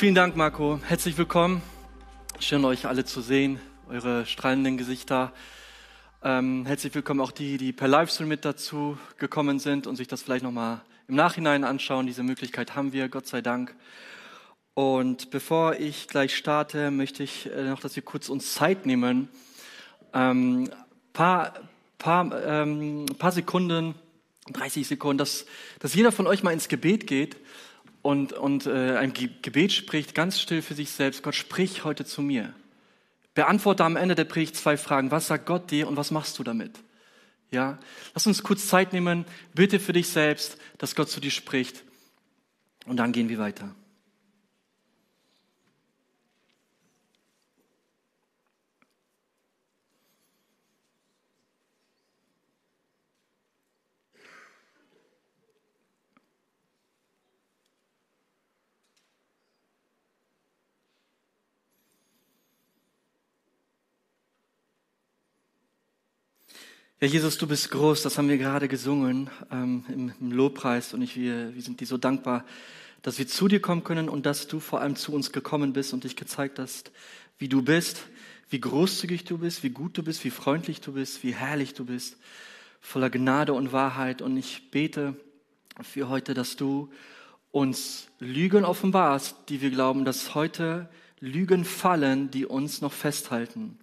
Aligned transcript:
Vielen 0.00 0.14
Dank, 0.14 0.34
Marco. 0.34 0.80
Herzlich 0.88 1.18
willkommen. 1.18 1.60
Schön, 2.38 2.64
euch 2.64 2.86
alle 2.86 3.04
zu 3.04 3.20
sehen, 3.20 3.60
eure 3.86 4.24
strahlenden 4.24 4.78
Gesichter. 4.78 5.30
Ähm, 6.24 6.64
herzlich 6.64 6.94
willkommen 6.94 7.20
auch 7.20 7.32
die, 7.32 7.58
die 7.58 7.74
per 7.74 7.86
Livestream 7.86 8.26
mit 8.26 8.46
dazu 8.46 8.96
gekommen 9.18 9.58
sind 9.58 9.86
und 9.86 9.96
sich 9.96 10.08
das 10.08 10.22
vielleicht 10.22 10.42
nochmal 10.42 10.80
im 11.06 11.16
Nachhinein 11.16 11.64
anschauen. 11.64 12.06
Diese 12.06 12.22
Möglichkeit 12.22 12.74
haben 12.74 12.94
wir, 12.94 13.10
Gott 13.10 13.26
sei 13.26 13.42
Dank. 13.42 13.76
Und 14.72 15.30
bevor 15.30 15.74
ich 15.74 16.08
gleich 16.08 16.34
starte, 16.34 16.90
möchte 16.90 17.22
ich 17.22 17.50
äh, 17.54 17.64
noch, 17.64 17.80
dass 17.80 17.94
wir 17.94 18.02
kurz 18.02 18.30
uns 18.30 18.54
Zeit 18.54 18.86
nehmen, 18.86 19.28
ähm, 20.14 20.70
paar, 21.12 21.52
paar, 21.98 22.42
ähm, 22.42 23.04
paar 23.18 23.32
Sekunden, 23.32 23.94
30 24.50 24.88
Sekunden, 24.88 25.18
dass, 25.18 25.44
dass 25.78 25.92
jeder 25.92 26.10
von 26.10 26.26
euch 26.26 26.42
mal 26.42 26.54
ins 26.54 26.68
Gebet 26.68 27.06
geht 27.06 27.36
und, 28.02 28.32
und 28.32 28.66
äh, 28.66 28.96
ein 28.96 29.12
Gebet 29.12 29.72
spricht, 29.72 30.14
ganz 30.14 30.40
still 30.40 30.62
für 30.62 30.74
sich 30.74 30.90
selbst. 30.90 31.22
Gott, 31.22 31.34
sprich 31.34 31.84
heute 31.84 32.04
zu 32.04 32.22
mir. 32.22 32.54
Beantworte 33.34 33.84
am 33.84 33.96
Ende 33.96 34.14
der 34.14 34.24
Predigt 34.24 34.56
zwei 34.56 34.76
Fragen. 34.76 35.10
Was 35.10 35.28
sagt 35.28 35.46
Gott 35.46 35.70
dir 35.70 35.88
und 35.88 35.96
was 35.96 36.10
machst 36.10 36.38
du 36.38 36.44
damit? 36.44 36.72
Ja, 37.50 37.78
lass 38.14 38.26
uns 38.26 38.42
kurz 38.42 38.68
Zeit 38.68 38.92
nehmen. 38.92 39.24
Bitte 39.54 39.80
für 39.80 39.92
dich 39.92 40.08
selbst, 40.08 40.56
dass 40.78 40.94
Gott 40.94 41.10
zu 41.10 41.20
dir 41.20 41.30
spricht. 41.30 41.82
Und 42.86 42.96
dann 42.96 43.12
gehen 43.12 43.28
wir 43.28 43.38
weiter. 43.38 43.74
Ja, 67.02 67.08
Jesus, 67.08 67.38
du 67.38 67.46
bist 67.46 67.70
groß, 67.70 68.02
das 68.02 68.18
haben 68.18 68.28
wir 68.28 68.36
gerade 68.36 68.68
gesungen 68.68 69.30
ähm, 69.50 69.86
im, 69.88 70.12
im, 70.20 70.32
Lobpreis 70.32 70.92
und 70.92 71.00
ich, 71.00 71.16
wir, 71.16 71.54
wir 71.54 71.62
sind 71.62 71.80
dir 71.80 71.86
so 71.86 71.96
dankbar, 71.96 72.44
dass 73.00 73.18
wir 73.18 73.26
zu 73.26 73.48
dir 73.48 73.58
kommen 73.62 73.82
können 73.84 74.10
und 74.10 74.26
dass 74.26 74.48
du 74.48 74.60
vor 74.60 74.82
allem 74.82 74.96
zu 74.96 75.14
uns 75.14 75.32
gekommen 75.32 75.72
bist 75.72 75.94
und 75.94 76.04
dich 76.04 76.14
gezeigt 76.14 76.58
hast, 76.58 76.92
wie 77.38 77.48
du 77.48 77.62
bist, 77.62 78.02
wie 78.50 78.60
großzügig 78.60 79.24
du 79.24 79.38
bist, 79.38 79.62
wie 79.62 79.70
gut 79.70 79.96
du 79.96 80.02
bist, 80.02 80.24
wie 80.24 80.30
freundlich 80.30 80.82
du 80.82 80.92
bist, 80.92 81.22
wie 81.22 81.34
herrlich 81.34 81.72
du 81.72 81.86
bist, 81.86 82.18
voller 82.82 83.08
Gnade 83.08 83.54
und 83.54 83.72
Wahrheit. 83.72 84.20
Und 84.20 84.36
ich 84.36 84.70
bete 84.70 85.16
für 85.80 86.10
heute, 86.10 86.34
dass 86.34 86.56
du 86.56 86.90
uns 87.50 88.08
Lügen 88.18 88.66
offenbarst, 88.66 89.36
die 89.48 89.62
wir 89.62 89.70
glauben, 89.70 90.04
dass 90.04 90.34
heute 90.34 90.90
Lügen 91.20 91.64
fallen, 91.64 92.30
die 92.30 92.46
uns 92.46 92.80
noch 92.80 92.92
festhalten. 92.92 93.78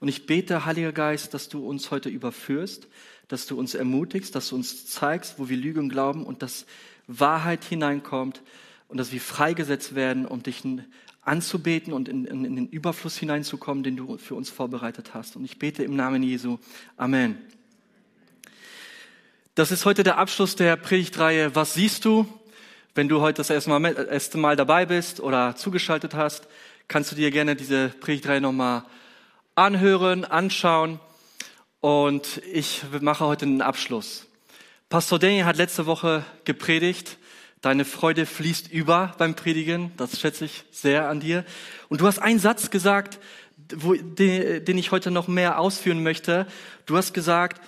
Und 0.00 0.08
ich 0.08 0.26
bete, 0.26 0.66
Heiliger 0.66 0.92
Geist, 0.92 1.32
dass 1.32 1.48
du 1.48 1.66
uns 1.66 1.90
heute 1.90 2.08
überführst, 2.08 2.88
dass 3.28 3.46
du 3.46 3.58
uns 3.58 3.74
ermutigst, 3.74 4.34
dass 4.34 4.48
du 4.48 4.56
uns 4.56 4.86
zeigst, 4.86 5.38
wo 5.38 5.48
wir 5.48 5.56
Lügen 5.56 5.88
glauben 5.88 6.26
und 6.26 6.42
dass 6.42 6.66
Wahrheit 7.06 7.64
hineinkommt 7.64 8.42
und 8.88 8.98
dass 8.98 9.12
wir 9.12 9.20
freigesetzt 9.20 9.94
werden, 9.94 10.26
um 10.26 10.42
dich 10.42 10.62
anzubeten 11.22 11.92
und 11.92 12.08
in, 12.08 12.24
in, 12.24 12.44
in 12.44 12.56
den 12.56 12.68
Überfluss 12.68 13.16
hineinzukommen, 13.16 13.82
den 13.82 13.96
du 13.96 14.18
für 14.18 14.34
uns 14.34 14.50
vorbereitet 14.50 15.14
hast. 15.14 15.36
Und 15.36 15.44
ich 15.44 15.58
bete 15.58 15.82
im 15.84 15.96
Namen 15.96 16.22
Jesu. 16.22 16.58
Amen. 16.96 17.38
Das 19.54 19.70
ist 19.70 19.84
heute 19.84 20.02
der 20.02 20.18
Abschluss 20.18 20.56
der 20.56 20.76
Predigtreihe. 20.76 21.54
Was 21.54 21.74
siehst 21.74 22.04
du? 22.04 22.26
Wenn 22.94 23.08
du 23.08 23.20
heute 23.20 23.38
das 23.38 23.48
erste 23.48 23.70
Mal, 23.70 24.08
erste 24.10 24.36
Mal 24.36 24.56
dabei 24.56 24.84
bist 24.84 25.20
oder 25.20 25.56
zugeschaltet 25.56 26.14
hast, 26.14 26.46
kannst 26.88 27.12
du 27.12 27.16
dir 27.16 27.30
gerne 27.30 27.56
diese 27.56 27.88
Predigtreihe 27.88 28.40
nochmal 28.40 28.84
anhören, 29.54 30.24
anschauen. 30.24 31.00
Und 31.80 32.40
ich 32.52 32.82
mache 33.00 33.26
heute 33.26 33.46
einen 33.46 33.62
Abschluss. 33.62 34.26
Pastor 34.88 35.18
Daniel 35.18 35.44
hat 35.44 35.56
letzte 35.56 35.86
Woche 35.86 36.24
gepredigt. 36.44 37.18
Deine 37.60 37.84
Freude 37.84 38.26
fließt 38.26 38.70
über 38.70 39.14
beim 39.18 39.34
Predigen. 39.34 39.92
Das 39.96 40.20
schätze 40.20 40.44
ich 40.44 40.64
sehr 40.70 41.08
an 41.08 41.20
dir. 41.20 41.44
Und 41.88 42.00
du 42.00 42.06
hast 42.06 42.18
einen 42.18 42.38
Satz 42.38 42.70
gesagt, 42.70 43.18
wo, 43.74 43.94
den, 43.94 44.64
den 44.64 44.78
ich 44.78 44.90
heute 44.90 45.10
noch 45.10 45.28
mehr 45.28 45.58
ausführen 45.58 46.02
möchte. 46.02 46.46
Du 46.86 46.96
hast 46.96 47.14
gesagt, 47.14 47.60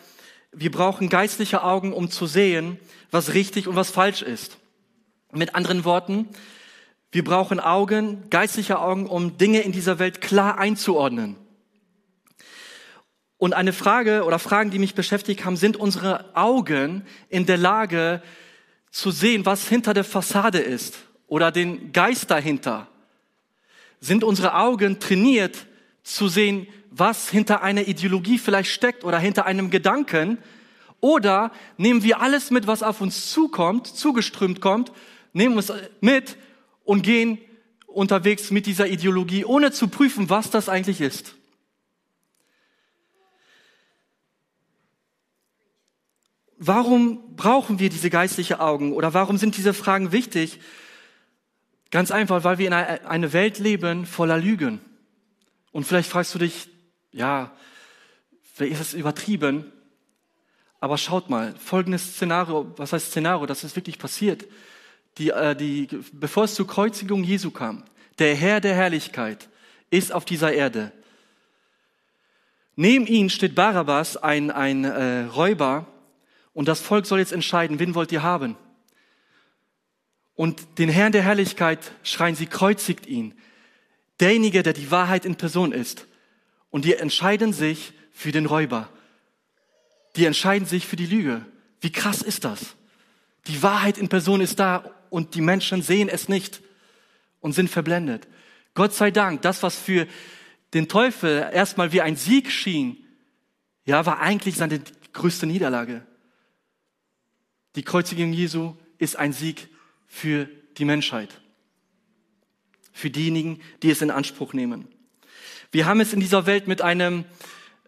wir 0.53 0.71
brauchen 0.71 1.09
geistliche 1.09 1.63
Augen, 1.63 1.93
um 1.93 2.11
zu 2.11 2.27
sehen, 2.27 2.79
was 3.11 3.35
richtig 3.35 3.69
und 3.69 3.77
was 3.77 3.91
falsch 3.91 4.23
ist. 4.23 4.59
Mit 5.33 5.55
anderen 5.55 5.85
Worten, 5.85 6.29
wir 7.15 7.23
brauchen 7.23 7.61
Augen, 7.61 8.29
geistliche 8.29 8.81
Augen, 8.81 9.07
um 9.07 9.39
Dinge 9.39 9.61
in 9.61 9.71
dieser 9.71 10.01
Welt 10.01 10.21
klar 10.21 10.59
einzuordnen. 10.59 11.37
Und 13.39 13.53
eine 13.55 13.73
Frage 13.73 14.25
oder 14.25 14.41
Fragen, 14.41 14.73
die 14.73 14.81
mich 14.81 14.97
beschäftigt 14.97 15.45
haben, 15.45 15.57
sind 15.57 15.77
unsere 15.77 16.35
Augen 16.35 17.07
in 17.29 17.47
der 17.47 17.57
Lage 17.57 18.21
zu 18.91 19.13
sehen, 19.13 19.47
was 19.47 19.69
hinter 19.69 19.95
der 19.95 20.03
Fassade 20.03 20.59
ist 20.59 20.97
oder 21.29 21.53
den 21.53 21.93
Geist 21.93 22.33
dahinter? 22.33 22.89
Sind 24.01 24.25
unsere 24.25 24.57
Augen 24.57 24.99
trainiert 24.99 25.67
zu 26.03 26.27
sehen, 26.27 26.67
was 26.91 27.29
hinter 27.29 27.63
einer 27.63 27.87
Ideologie 27.87 28.39
vielleicht 28.39 28.73
steckt 28.73 29.05
oder 29.05 29.21
hinter 29.21 29.47
einem 29.47 29.71
Gedanken? 29.71 30.39
Oder 30.99 31.53
nehmen 31.77 32.03
wir 32.03 32.21
alles 32.21 32.51
mit, 32.51 32.67
was 32.67 32.83
auf 32.83 33.01
uns 33.01 33.31
zukommt, 33.31 33.87
zugeströmt 33.87 34.61
kommt, 34.61 34.91
nehmen 35.33 35.57
es 35.59 35.73
mit 36.01 36.37
und 36.85 37.03
gehen 37.03 37.39
unterwegs 37.87 38.51
mit 38.51 38.67
dieser 38.67 38.87
Ideologie, 38.87 39.45
ohne 39.45 39.73
zu 39.73 39.89
prüfen, 39.89 40.31
was 40.31 40.51
das 40.51 40.69
eigentlich 40.69 41.01
ist? 41.01 41.35
Warum 46.59 47.37
brauchen 47.37 47.79
wir 47.79 47.91
diese 47.91 48.11
geistliche 48.11 48.61
Augen 48.61 48.93
oder 48.93 49.13
warum 49.13 49.37
sind 49.37 49.57
diese 49.57 49.75
Fragen 49.75 50.13
wichtig? 50.13 50.61
Ganz 51.91 52.11
einfach, 52.11 52.45
weil 52.45 52.59
wir 52.59 52.67
in 52.67 52.73
einer 52.73 53.33
Welt 53.33 53.59
leben 53.59 54.07
voller 54.07 54.39
Lügen. 54.39 54.81
Und 55.73 55.85
vielleicht 55.85 56.09
fragst 56.09 56.35
du 56.35 56.39
dich, 56.39 56.69
ja, 57.13 57.53
ist 58.59 58.81
das 58.81 58.95
übertrieben? 58.95 59.73
Aber 60.81 60.99
schaut 60.99 61.31
mal, 61.31 61.55
folgendes 61.57 62.15
Szenario, 62.15 62.73
was 62.77 62.93
heißt 62.93 63.09
Szenario, 63.09 63.47
das 63.47 63.65
ist 63.65 63.77
wirklich 63.77 63.99
passiert. 63.99 64.45
Die, 65.19 65.31
äh, 65.31 65.55
die, 65.55 65.89
bevor 66.13 66.45
es 66.45 66.55
zur 66.55 66.67
Kreuzigung 66.67 67.23
Jesu 67.25 67.51
kam, 67.51 67.85
der 68.19 68.35
Herr 68.35 68.61
der 68.61 68.75
Herrlichkeit 68.75 69.49
ist 69.91 70.13
auf 70.13 70.25
dieser 70.25 70.53
Erde. 70.53 70.93
Neben 72.77 73.07
ihm 73.07 73.29
steht 73.29 73.55
Barabbas, 73.55 74.17
ein, 74.17 74.51
ein 74.51 74.85
äh, 74.85 75.25
Räuber, 75.25 75.87
und 76.53 76.69
das 76.69 76.81
Volk 76.81 77.07
soll 77.07 77.19
jetzt 77.19 77.33
entscheiden, 77.33 77.79
wen 77.81 77.95
wollt 77.95 78.13
ihr 78.13 78.23
haben? 78.23 78.57
Und 80.37 80.79
den 80.79 80.89
Herrn 80.89 81.13
der 81.13 81.23
Herrlichkeit 81.23 81.93
schreien 82.03 82.37
sie, 82.37 82.47
kreuzigt 82.47 83.07
ihn. 83.07 83.35
Derjenige, 84.21 84.63
der 84.63 84.73
die 84.73 84.91
Wahrheit 84.91 85.25
in 85.25 85.37
Person 85.37 85.73
ist. 85.73 86.07
Und 86.71 86.85
die 86.85 86.95
entscheiden 86.95 87.53
sich 87.53 87.93
für 88.13 88.33
den 88.33 88.47
Räuber. 88.47 88.89
Die 90.17 90.25
entscheiden 90.25 90.67
sich 90.67 90.87
für 90.87 90.97
die 90.97 91.07
Lüge. 91.07 91.45
Wie 91.81 91.93
krass 91.93 92.23
ist 92.23 92.45
das? 92.45 92.77
Die 93.47 93.63
Wahrheit 93.63 93.99
in 93.99 94.09
Person 94.09 94.41
ist 94.41 94.59
da 94.59 94.91
und 95.11 95.35
die 95.35 95.41
Menschen 95.41 95.83
sehen 95.83 96.09
es 96.09 96.29
nicht 96.29 96.63
und 97.41 97.53
sind 97.53 97.69
verblendet. 97.69 98.27
Gott 98.75 98.95
sei 98.95 99.11
Dank, 99.11 99.43
das, 99.43 99.63
was 99.63 99.77
für 99.77 100.07
den 100.73 100.89
Teufel 100.89 101.49
erstmal 101.53 101.93
wie 101.93 102.01
ein 102.01 102.17
Sieg 102.17 102.51
schien, 102.51 102.97
ja, 103.85 104.05
war 104.07 104.21
eigentlich 104.21 104.57
seine 104.57 104.81
größte 105.13 105.47
Niederlage. 105.47 106.07
Die 107.77 107.83
Kreuzigung 107.83 108.33
Jesu 108.33 108.75
ist 108.99 109.17
ein 109.17 109.33
Sieg 109.33 109.69
für 110.07 110.49
die 110.79 110.85
Menschheit. 110.85 111.41
Für 112.93 113.11
diejenigen, 113.11 113.61
die 113.83 113.91
es 113.91 114.03
in 114.03 114.11
Anspruch 114.11 114.53
nehmen. 114.53 114.89
Wir 115.71 115.87
haben 115.87 116.01
es 116.01 116.13
in 116.13 116.21
dieser 116.21 116.47
Welt 116.47 116.69
mit 116.69 116.83
einem 116.83 117.25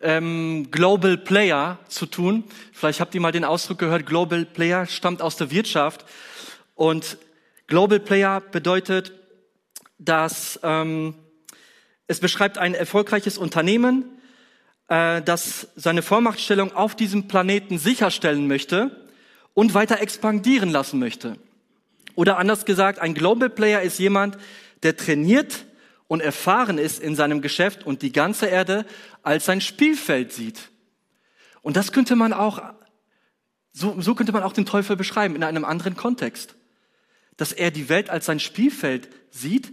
ähm, 0.00 0.70
Global 0.70 1.16
Player 1.16 1.78
zu 1.88 2.06
tun. 2.06 2.44
Vielleicht 2.72 3.00
habt 3.00 3.14
ihr 3.14 3.20
mal 3.20 3.32
den 3.32 3.44
Ausdruck 3.44 3.78
gehört, 3.78 4.06
Global 4.06 4.44
Player 4.44 4.86
stammt 4.86 5.22
aus 5.22 5.36
der 5.36 5.50
Wirtschaft. 5.50 6.04
Und 6.74 7.18
Global 7.66 8.00
Player 8.00 8.40
bedeutet, 8.40 9.12
dass 9.98 10.60
ähm, 10.62 11.14
es 12.06 12.20
beschreibt 12.20 12.58
ein 12.58 12.74
erfolgreiches 12.74 13.38
Unternehmen, 13.38 14.04
äh, 14.88 15.22
das 15.22 15.68
seine 15.74 16.02
Vormachtstellung 16.02 16.74
auf 16.74 16.94
diesem 16.94 17.28
Planeten 17.28 17.78
sicherstellen 17.78 18.46
möchte 18.46 19.08
und 19.54 19.74
weiter 19.74 20.00
expandieren 20.00 20.70
lassen 20.70 20.98
möchte. 20.98 21.36
Oder 22.14 22.38
anders 22.38 22.64
gesagt, 22.64 22.98
ein 22.98 23.14
Global 23.14 23.50
Player 23.50 23.82
ist 23.82 23.98
jemand, 23.98 24.38
der 24.82 24.96
trainiert 24.96 25.64
und 26.08 26.20
erfahren 26.20 26.78
ist 26.78 27.00
in 27.00 27.16
seinem 27.16 27.42
Geschäft 27.42 27.84
und 27.84 28.02
die 28.02 28.12
ganze 28.12 28.46
Erde 28.46 28.86
als 29.22 29.44
sein 29.46 29.60
Spielfeld 29.60 30.32
sieht. 30.32 30.70
Und 31.62 31.76
das 31.76 31.92
könnte 31.92 32.16
man 32.16 32.32
auch, 32.32 32.62
so, 33.72 34.00
so 34.00 34.14
könnte 34.14 34.32
man 34.32 34.42
auch 34.42 34.52
den 34.52 34.66
Teufel 34.66 34.96
beschreiben 34.96 35.34
in 35.34 35.42
einem 35.42 35.64
anderen 35.64 35.96
Kontext. 35.96 36.54
Dass 37.36 37.52
er 37.52 37.70
die 37.70 37.88
Welt 37.88 38.08
als 38.08 38.26
sein 38.26 38.40
Spielfeld 38.40 39.08
sieht 39.30 39.72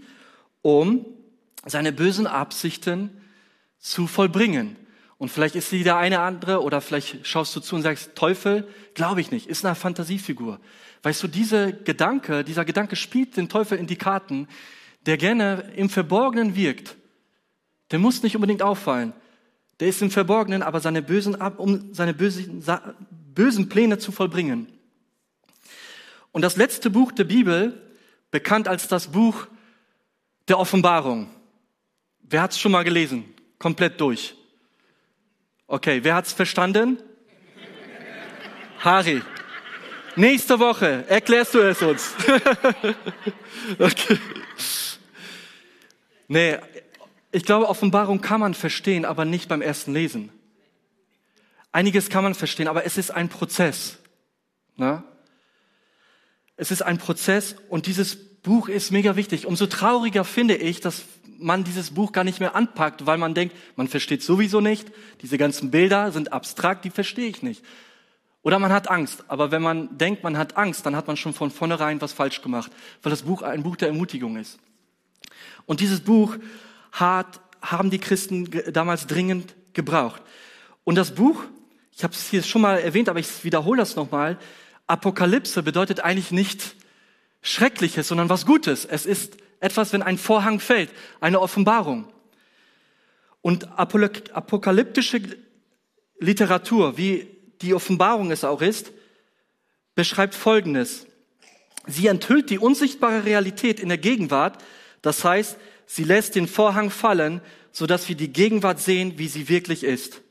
um 0.63 1.05
seine 1.65 1.93
bösen 1.93 2.25
Absichten 2.25 3.21
zu 3.77 4.07
vollbringen. 4.07 4.75
Und 5.19 5.29
vielleicht 5.29 5.55
ist 5.55 5.69
sie 5.69 5.83
der 5.83 5.97
eine 5.97 6.19
andere 6.19 6.63
oder 6.63 6.81
vielleicht 6.81 7.27
schaust 7.27 7.55
du 7.55 7.59
zu 7.59 7.75
und 7.75 7.83
sagst, 7.83 8.15
Teufel, 8.15 8.67
glaube 8.95 9.21
ich 9.21 9.29
nicht, 9.29 9.47
ist 9.47 9.63
eine 9.63 9.75
Fantasiefigur. 9.75 10.59
Weißt 11.03 11.21
du, 11.21 11.27
diese 11.27 11.71
Gedanke, 11.71 12.43
dieser 12.43 12.65
Gedanke 12.65 12.95
spielt 12.95 13.37
den 13.37 13.49
Teufel 13.49 13.77
in 13.77 13.87
die 13.87 13.97
Karten, 13.97 14.47
der 15.05 15.17
gerne 15.17 15.71
im 15.75 15.89
Verborgenen 15.89 16.55
wirkt. 16.55 16.95
Der 17.91 17.99
muss 17.99 18.23
nicht 18.23 18.35
unbedingt 18.35 18.61
auffallen. 18.61 19.13
Der 19.79 19.87
ist 19.87 20.01
im 20.01 20.11
Verborgenen, 20.11 20.63
aber 20.63 20.79
seine 20.79 21.01
bösen, 21.01 21.35
um 21.35 21.93
seine 21.93 22.13
bösen, 22.13 22.63
bösen 23.35 23.69
Pläne 23.69 23.97
zu 23.97 24.11
vollbringen. 24.11 24.67
Und 26.31 26.41
das 26.41 26.57
letzte 26.57 26.89
Buch 26.89 27.11
der 27.11 27.25
Bibel, 27.25 27.81
bekannt 28.31 28.67
als 28.67 28.87
das 28.87 29.07
Buch 29.07 29.47
der 30.47 30.57
Offenbarung. 30.57 31.29
Wer 32.21 32.41
hat 32.41 32.51
es 32.51 32.59
schon 32.59 32.71
mal 32.71 32.83
gelesen? 32.83 33.25
Komplett 33.59 33.99
durch. 34.01 34.35
Okay, 35.67 36.03
wer 36.03 36.15
hat's 36.15 36.33
verstanden? 36.33 36.97
Harry. 38.79 39.21
Nächste 40.15 40.59
Woche 40.59 41.05
erklärst 41.07 41.53
du 41.53 41.59
es 41.59 41.81
uns. 41.81 42.13
okay. 43.79 44.19
Nee, 46.27 46.57
ich 47.31 47.43
glaube, 47.43 47.67
Offenbarung 47.67 48.21
kann 48.21 48.39
man 48.39 48.53
verstehen, 48.53 49.05
aber 49.05 49.25
nicht 49.25 49.49
beim 49.49 49.61
ersten 49.61 49.93
Lesen. 49.93 50.29
Einiges 51.71 52.09
kann 52.09 52.23
man 52.23 52.35
verstehen, 52.35 52.67
aber 52.67 52.85
es 52.85 52.97
ist 52.97 53.11
ein 53.11 53.29
Prozess. 53.29 53.97
Ne? 54.75 55.03
Es 56.55 56.69
ist 56.69 56.83
ein 56.83 56.99
Prozess 56.99 57.55
und 57.69 57.87
dieses 57.87 58.15
Buch 58.15 58.69
ist 58.69 58.91
mega 58.91 59.15
wichtig. 59.15 59.47
Umso 59.47 59.65
trauriger 59.65 60.23
finde 60.23 60.55
ich, 60.55 60.81
dass 60.81 61.03
man 61.39 61.63
dieses 61.63 61.91
Buch 61.91 62.11
gar 62.11 62.23
nicht 62.23 62.39
mehr 62.39 62.55
anpackt, 62.55 63.05
weil 63.05 63.17
man 63.17 63.33
denkt, 63.33 63.55
man 63.75 63.87
versteht 63.87 64.21
sowieso 64.21 64.61
nicht, 64.61 64.91
diese 65.21 65.37
ganzen 65.37 65.71
Bilder 65.71 66.11
sind 66.11 66.31
abstrakt, 66.31 66.85
die 66.85 66.89
verstehe 66.91 67.27
ich 67.27 67.41
nicht. 67.41 67.63
Oder 68.43 68.59
man 68.59 68.71
hat 68.71 68.89
Angst. 68.89 69.23
Aber 69.29 69.51
wenn 69.51 69.61
man 69.61 69.97
denkt, 69.97 70.23
man 70.23 70.37
hat 70.37 70.57
Angst, 70.57 70.85
dann 70.85 70.95
hat 70.95 71.07
man 71.07 71.17
schon 71.17 71.33
von 71.33 71.49
vornherein 71.49 72.01
was 72.01 72.13
falsch 72.13 72.41
gemacht, 72.41 72.71
weil 73.01 73.09
das 73.09 73.23
Buch 73.23 73.41
ein 73.41 73.63
Buch 73.63 73.77
der 73.77 73.87
Ermutigung 73.87 74.37
ist. 74.37 74.59
Und 75.65 75.79
dieses 75.79 76.01
Buch 76.01 76.37
hat, 76.91 77.39
haben 77.61 77.89
die 77.89 77.99
Christen 77.99 78.49
damals 78.71 79.07
dringend 79.07 79.55
gebraucht. 79.73 80.21
Und 80.83 80.95
das 80.95 81.15
Buch, 81.15 81.43
ich 81.91 82.03
habe 82.03 82.13
es 82.13 82.29
hier 82.29 82.43
schon 82.43 82.61
mal 82.61 82.79
erwähnt, 82.79 83.09
aber 83.09 83.19
ich 83.19 83.43
wiederhole 83.43 83.79
das 83.79 83.95
nochmal, 83.95 84.37
Apokalypse 84.87 85.63
bedeutet 85.63 86.01
eigentlich 86.01 86.31
nicht 86.31 86.75
Schreckliches, 87.41 88.07
sondern 88.07 88.29
was 88.29 88.45
Gutes. 88.45 88.85
Es 88.85 89.05
ist 89.05 89.37
etwas, 89.59 89.93
wenn 89.93 90.01
ein 90.01 90.17
Vorhang 90.17 90.59
fällt, 90.59 90.89
eine 91.21 91.39
Offenbarung. 91.39 92.07
Und 93.41 93.67
apokalyptische 93.77 95.21
Literatur, 96.19 96.97
wie 96.97 97.27
die 97.61 97.73
Offenbarung 97.73 98.31
es 98.31 98.43
auch 98.43 98.61
ist, 98.61 98.91
beschreibt 99.95 100.35
Folgendes. 100.35 101.05
Sie 101.85 102.07
enthüllt 102.07 102.49
die 102.49 102.59
unsichtbare 102.59 103.25
Realität 103.25 103.79
in 103.79 103.89
der 103.89 103.97
Gegenwart, 103.97 104.63
das 105.03 105.23
heißt, 105.23 105.57
sie 105.85 106.05
lässt 106.05 106.33
den 106.33 106.47
Vorhang 106.47 106.89
fallen, 106.89 107.41
sodass 107.71 108.09
wir 108.09 108.15
die 108.15 108.33
Gegenwart 108.33 108.79
sehen, 108.79 109.19
wie 109.19 109.27
sie 109.27 109.47
wirklich 109.49 109.83
ist. 109.83 110.21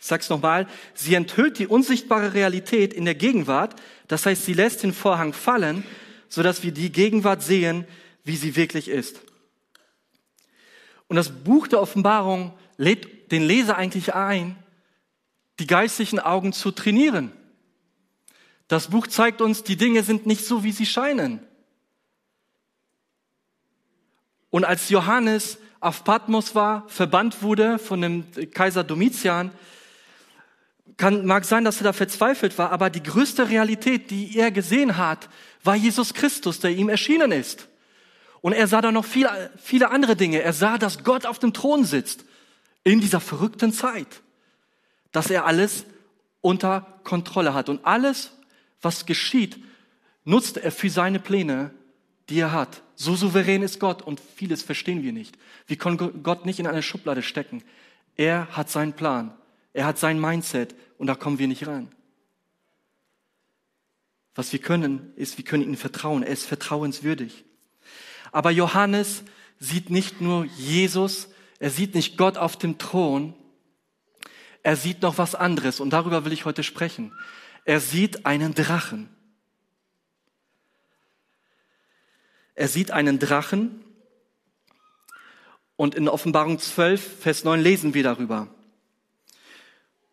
Ich 0.00 0.06
sag's 0.06 0.30
nochmal, 0.30 0.66
sie 0.94 1.14
enthüllt 1.14 1.60
die 1.60 1.68
unsichtbare 1.68 2.34
Realität 2.34 2.92
in 2.92 3.04
der 3.04 3.14
Gegenwart, 3.14 3.76
das 4.08 4.26
heißt, 4.26 4.44
sie 4.44 4.54
lässt 4.54 4.82
den 4.82 4.92
Vorhang 4.92 5.32
fallen, 5.32 5.84
sodass 6.28 6.64
wir 6.64 6.72
die 6.72 6.90
Gegenwart 6.90 7.42
sehen, 7.42 7.86
wie 8.24 8.36
sie 8.36 8.56
wirklich 8.56 8.88
ist. 8.88 9.20
Und 11.06 11.16
das 11.16 11.44
Buch 11.44 11.68
der 11.68 11.80
Offenbarung 11.80 12.52
lädt 12.78 13.30
den 13.30 13.42
Leser 13.42 13.76
eigentlich 13.76 14.14
ein, 14.14 14.56
die 15.60 15.66
geistlichen 15.66 16.18
Augen 16.18 16.52
zu 16.52 16.70
trainieren. 16.70 17.32
Das 18.66 18.88
Buch 18.88 19.06
zeigt 19.06 19.42
uns, 19.42 19.62
die 19.62 19.76
Dinge 19.76 20.02
sind 20.02 20.24
nicht 20.26 20.46
so, 20.46 20.64
wie 20.64 20.72
sie 20.72 20.86
scheinen. 20.86 21.40
Und 24.52 24.66
als 24.66 24.90
Johannes 24.90 25.56
auf 25.80 26.04
Patmos 26.04 26.54
war, 26.54 26.84
verbannt 26.86 27.42
wurde 27.42 27.78
von 27.78 28.02
dem 28.02 28.26
Kaiser 28.52 28.84
Domitian, 28.84 29.50
kann, 30.98 31.24
mag 31.24 31.46
sein, 31.46 31.64
dass 31.64 31.78
er 31.78 31.84
da 31.84 31.92
verzweifelt 31.94 32.58
war, 32.58 32.70
aber 32.70 32.90
die 32.90 33.02
größte 33.02 33.48
Realität, 33.48 34.10
die 34.10 34.36
er 34.36 34.50
gesehen 34.50 34.98
hat, 34.98 35.30
war 35.64 35.74
Jesus 35.74 36.12
Christus, 36.12 36.60
der 36.60 36.70
ihm 36.70 36.90
erschienen 36.90 37.32
ist. 37.32 37.66
Und 38.42 38.52
er 38.52 38.66
sah 38.66 38.82
da 38.82 38.92
noch 38.92 39.06
viele, 39.06 39.50
viele 39.56 39.90
andere 39.90 40.16
Dinge. 40.16 40.42
Er 40.42 40.52
sah, 40.52 40.76
dass 40.76 41.02
Gott 41.02 41.24
auf 41.24 41.38
dem 41.38 41.54
Thron 41.54 41.86
sitzt 41.86 42.26
in 42.84 43.00
dieser 43.00 43.20
verrückten 43.20 43.72
Zeit, 43.72 44.20
dass 45.12 45.30
er 45.30 45.46
alles 45.46 45.86
unter 46.42 46.98
Kontrolle 47.04 47.54
hat. 47.54 47.70
Und 47.70 47.86
alles, 47.86 48.32
was 48.82 49.06
geschieht, 49.06 49.64
nutzt 50.24 50.58
er 50.58 50.72
für 50.72 50.90
seine 50.90 51.20
Pläne, 51.20 51.70
die 52.28 52.38
er 52.38 52.52
hat. 52.52 52.82
So 53.02 53.16
souverän 53.16 53.62
ist 53.62 53.80
Gott 53.80 54.00
und 54.00 54.20
vieles 54.36 54.62
verstehen 54.62 55.02
wir 55.02 55.12
nicht. 55.12 55.36
Wir 55.66 55.76
können 55.76 56.22
Gott 56.22 56.46
nicht 56.46 56.60
in 56.60 56.68
eine 56.68 56.84
Schublade 56.84 57.22
stecken. 57.22 57.64
Er 58.16 58.46
hat 58.56 58.70
seinen 58.70 58.92
Plan. 58.92 59.36
Er 59.72 59.86
hat 59.86 59.98
sein 59.98 60.20
Mindset 60.20 60.76
und 60.98 61.08
da 61.08 61.16
kommen 61.16 61.40
wir 61.40 61.48
nicht 61.48 61.66
rein. 61.66 61.90
Was 64.36 64.52
wir 64.52 64.60
können, 64.60 65.12
ist, 65.16 65.36
wir 65.36 65.44
können 65.44 65.64
ihm 65.64 65.76
vertrauen. 65.76 66.22
Er 66.22 66.32
ist 66.32 66.46
vertrauenswürdig. 66.46 67.44
Aber 68.30 68.52
Johannes 68.52 69.24
sieht 69.58 69.90
nicht 69.90 70.20
nur 70.20 70.44
Jesus, 70.44 71.28
er 71.58 71.70
sieht 71.70 71.96
nicht 71.96 72.16
Gott 72.16 72.38
auf 72.38 72.56
dem 72.56 72.78
Thron, 72.78 73.34
er 74.62 74.76
sieht 74.76 75.02
noch 75.02 75.18
was 75.18 75.34
anderes 75.34 75.80
und 75.80 75.90
darüber 75.90 76.24
will 76.24 76.32
ich 76.32 76.44
heute 76.44 76.62
sprechen. 76.62 77.12
Er 77.64 77.80
sieht 77.80 78.26
einen 78.26 78.54
Drachen. 78.54 79.08
Er 82.62 82.68
sieht 82.68 82.92
einen 82.92 83.18
Drachen 83.18 83.82
und 85.74 85.96
in 85.96 86.08
Offenbarung 86.08 86.60
12, 86.60 87.22
Vers 87.22 87.42
9 87.42 87.60
lesen 87.60 87.92
wir 87.92 88.04
darüber. 88.04 88.46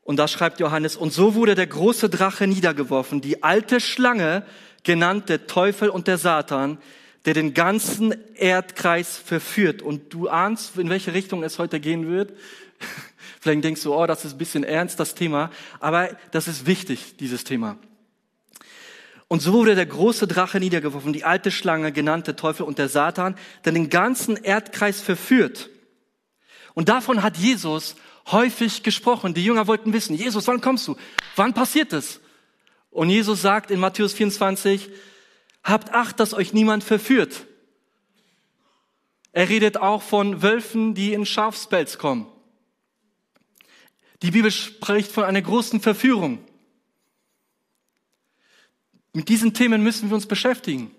Und 0.02 0.18
da 0.18 0.28
schreibt 0.28 0.60
Johannes, 0.60 0.98
und 0.98 1.14
so 1.14 1.36
wurde 1.36 1.54
der 1.54 1.68
große 1.68 2.10
Drache 2.10 2.48
niedergeworfen, 2.48 3.22
die 3.22 3.44
alte 3.44 3.80
Schlange, 3.80 4.48
genannt 4.82 5.30
der 5.30 5.46
Teufel 5.46 5.90
und 5.90 6.08
der 6.08 6.18
Satan, 6.18 6.80
der 7.26 7.36
den 7.36 7.54
ganzen 7.54 8.16
Erdkreis 8.34 9.16
verführt. 9.16 9.84
Und 9.84 10.12
du 10.12 10.28
ahnst, 10.28 10.76
in 10.78 10.90
welche 10.90 11.14
Richtung 11.14 11.44
es 11.44 11.60
heute 11.60 11.80
gehen 11.80 12.08
wird. 12.10 12.34
Vielleicht 13.40 13.64
denkst 13.64 13.84
du, 13.84 13.94
oh, 13.94 14.08
das 14.08 14.26
ist 14.26 14.34
ein 14.34 14.38
bisschen 14.40 14.64
ernst, 14.64 15.00
das 15.00 15.14
Thema. 15.14 15.52
Aber 15.80 16.18
das 16.32 16.48
ist 16.48 16.66
wichtig, 16.66 17.16
dieses 17.18 17.44
Thema. 17.44 17.78
Und 19.30 19.44
so 19.44 19.54
wurde 19.54 19.76
der 19.76 19.86
große 19.86 20.28
Drache 20.28 20.60
niedergeworfen, 20.60 21.14
die 21.14 21.24
alte 21.24 21.52
Schlange, 21.52 21.92
genannte 21.92 22.36
Teufel 22.36 22.64
und 22.64 22.80
der 22.80 22.90
Satan, 22.90 23.36
der 23.64 23.72
den 23.72 23.90
ganzen 23.90 24.36
Erdkreis 24.36 25.02
verführt. 25.02 25.70
Und 26.74 26.90
davon 26.90 27.22
hat 27.22 27.38
Jesus 27.38 27.96
häufig 28.32 28.82
gesprochen. 28.82 29.36
Die 29.36 29.46
Jünger 29.46 29.68
wollten 29.68 29.94
wissen, 29.94 30.16
Jesus, 30.16 30.48
wann 30.48 30.62
kommst 30.62 30.88
du? 30.88 30.98
Wann 31.36 31.54
passiert 31.54 31.94
es? 31.94 32.20
Und 32.90 33.12
Jesus 33.12 33.44
sagt 33.44 33.70
in 33.70 33.80
Matthäus 33.80 34.14
24, 34.14 34.90
Habt 35.64 35.94
Acht, 35.94 36.20
dass 36.20 36.34
euch 36.34 36.54
niemand 36.54 36.84
verführt. 36.84 37.46
Er 39.32 39.48
redet 39.48 39.78
auch 39.78 40.02
von 40.02 40.42
Wölfen, 40.42 40.96
die 40.96 41.14
in 41.14 41.28
Schafspelz 41.28 42.00
kommen. 42.00 42.26
Die 44.24 44.32
Bibel 44.32 44.50
spricht 44.50 45.12
von 45.12 45.24
einer 45.24 45.42
großen 45.42 45.82
Verführung. 45.82 46.40
Mit 49.14 49.30
diesen 49.30 49.54
Themen 49.54 49.84
müssen 49.84 50.10
wir 50.10 50.16
uns 50.16 50.28
beschäftigen. 50.28 50.92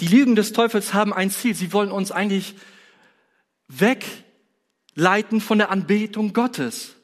Die 0.00 0.08
Lügen 0.08 0.34
des 0.34 0.52
Teufels 0.52 0.94
haben 0.94 1.12
ein 1.12 1.30
Ziel. 1.30 1.54
Sie 1.54 1.72
wollen 1.72 1.92
uns 1.92 2.10
eigentlich 2.10 2.54
wegleiten 3.68 5.40
von 5.40 5.58
der 5.58 5.70
Anbetung 5.70 6.32
Gottes. 6.32 6.96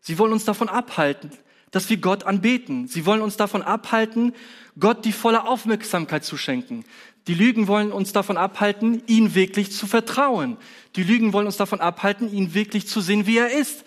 Sie 0.00 0.18
wollen 0.18 0.32
uns 0.32 0.44
davon 0.44 0.68
abhalten, 0.68 1.30
dass 1.70 1.88
wir 1.88 1.96
Gott 1.96 2.24
anbeten. 2.24 2.88
Sie 2.88 3.06
wollen 3.06 3.22
uns 3.22 3.36
davon 3.36 3.62
abhalten, 3.62 4.34
Gott 4.78 5.04
die 5.04 5.12
volle 5.12 5.46
Aufmerksamkeit 5.46 6.24
zu 6.24 6.36
schenken. 6.36 6.84
Die 7.28 7.34
Lügen 7.34 7.68
wollen 7.68 7.92
uns 7.92 8.12
davon 8.12 8.36
abhalten, 8.36 9.02
ihn 9.06 9.34
wirklich 9.34 9.70
zu 9.72 9.86
vertrauen. 9.86 10.56
Die 10.96 11.04
Lügen 11.04 11.32
wollen 11.32 11.46
uns 11.46 11.56
davon 11.56 11.80
abhalten, 11.80 12.32
ihn 12.32 12.52
wirklich 12.52 12.88
zu 12.88 13.00
sehen, 13.00 13.26
wie 13.26 13.38
er 13.38 13.52
ist. 13.52 13.84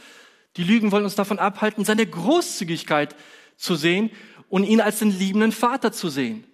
Die 0.55 0.63
Lügen 0.63 0.91
wollen 0.93 1.03
uns 1.03 1.15
davon 1.15 1.37
abhalten, 1.37 1.83
seine 1.83 2.07
Großzügigkeit 2.07 3.15
zu 3.57 3.75
sehen 3.75 4.09
und 4.49 4.63
ihn 4.63 4.81
als 4.81 4.99
den 4.99 5.17
liebenden 5.17 5.51
Vater 5.51 5.91
zu 5.91 6.09
sehen. 6.09 6.45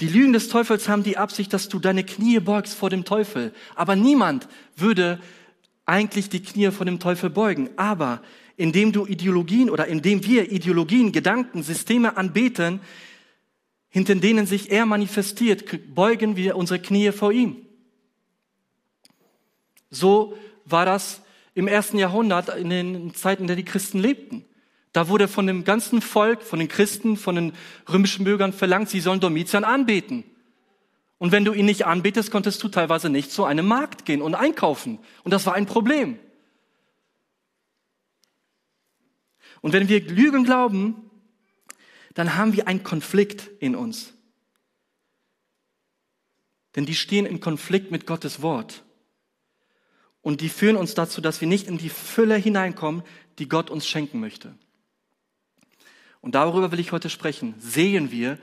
Die 0.00 0.08
Lügen 0.08 0.32
des 0.32 0.48
Teufels 0.48 0.88
haben 0.88 1.04
die 1.04 1.16
Absicht, 1.16 1.52
dass 1.52 1.68
du 1.68 1.78
deine 1.78 2.04
Knie 2.04 2.40
beugst 2.40 2.74
vor 2.74 2.90
dem 2.90 3.04
Teufel. 3.04 3.54
Aber 3.76 3.94
niemand 3.94 4.48
würde 4.76 5.20
eigentlich 5.86 6.28
die 6.28 6.42
Knie 6.42 6.70
vor 6.72 6.84
dem 6.84 6.98
Teufel 6.98 7.30
beugen. 7.30 7.70
Aber 7.76 8.20
indem 8.56 8.92
du 8.92 9.06
Ideologien 9.06 9.70
oder 9.70 9.86
indem 9.86 10.24
wir 10.24 10.50
Ideologien, 10.50 11.12
Gedanken, 11.12 11.62
Systeme 11.62 12.16
anbeten, 12.16 12.80
hinter 13.88 14.16
denen 14.16 14.46
sich 14.46 14.72
er 14.72 14.86
manifestiert, 14.86 15.94
beugen 15.94 16.34
wir 16.34 16.56
unsere 16.56 16.80
Knie 16.80 17.12
vor 17.12 17.30
ihm. 17.30 17.64
So 19.90 20.36
war 20.64 20.84
das 20.84 21.22
im 21.54 21.68
ersten 21.68 21.98
Jahrhundert, 21.98 22.48
in 22.56 22.70
den 22.70 23.14
Zeiten, 23.14 23.42
in 23.42 23.46
denen 23.46 23.58
die 23.58 23.64
Christen 23.64 24.00
lebten. 24.00 24.44
Da 24.94 25.08
wurde 25.08 25.26
von 25.26 25.48
dem 25.48 25.64
ganzen 25.64 26.00
Volk, 26.00 26.44
von 26.44 26.60
den 26.60 26.68
Christen, 26.68 27.16
von 27.16 27.34
den 27.34 27.52
römischen 27.88 28.24
Bürgern 28.24 28.52
verlangt, 28.52 28.88
sie 28.88 29.00
sollen 29.00 29.18
Domitian 29.18 29.64
anbeten. 29.64 30.22
Und 31.18 31.32
wenn 31.32 31.44
du 31.44 31.52
ihn 31.52 31.66
nicht 31.66 31.84
anbetest, 31.84 32.30
konntest 32.30 32.62
du 32.62 32.68
teilweise 32.68 33.10
nicht 33.10 33.32
zu 33.32 33.44
einem 33.44 33.66
Markt 33.66 34.04
gehen 34.04 34.22
und 34.22 34.36
einkaufen. 34.36 35.00
Und 35.24 35.32
das 35.32 35.46
war 35.46 35.54
ein 35.54 35.66
Problem. 35.66 36.16
Und 39.62 39.72
wenn 39.72 39.88
wir 39.88 40.00
Lügen 40.00 40.44
glauben, 40.44 41.10
dann 42.14 42.36
haben 42.36 42.52
wir 42.52 42.68
einen 42.68 42.84
Konflikt 42.84 43.50
in 43.58 43.74
uns. 43.74 44.14
Denn 46.76 46.86
die 46.86 46.94
stehen 46.94 47.26
im 47.26 47.40
Konflikt 47.40 47.90
mit 47.90 48.06
Gottes 48.06 48.42
Wort. 48.42 48.84
Und 50.20 50.40
die 50.40 50.48
führen 50.48 50.76
uns 50.76 50.94
dazu, 50.94 51.20
dass 51.20 51.40
wir 51.40 51.48
nicht 51.48 51.66
in 51.66 51.78
die 51.78 51.88
Fülle 51.88 52.36
hineinkommen, 52.36 53.02
die 53.40 53.48
Gott 53.48 53.70
uns 53.70 53.88
schenken 53.88 54.20
möchte. 54.20 54.56
Und 56.24 56.34
darüber 56.34 56.72
will 56.72 56.80
ich 56.80 56.90
heute 56.90 57.10
sprechen. 57.10 57.54
Sehen 57.58 58.10
wir 58.10 58.38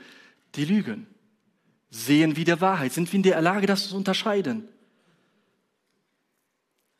die 0.54 0.64
Lügen? 0.64 1.08
Sehen 1.90 2.36
wir 2.36 2.44
die 2.44 2.60
Wahrheit? 2.60 2.92
Sind 2.92 3.12
wir 3.12 3.16
in 3.16 3.24
der 3.24 3.40
Lage, 3.42 3.66
das 3.66 3.88
zu 3.88 3.96
unterscheiden? 3.96 4.68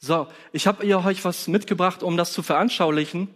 So, 0.00 0.26
ich 0.50 0.66
habe 0.66 0.84
euch 0.84 1.24
was 1.24 1.46
mitgebracht, 1.46 2.02
um 2.02 2.16
das 2.16 2.32
zu 2.32 2.42
veranschaulichen. 2.42 3.28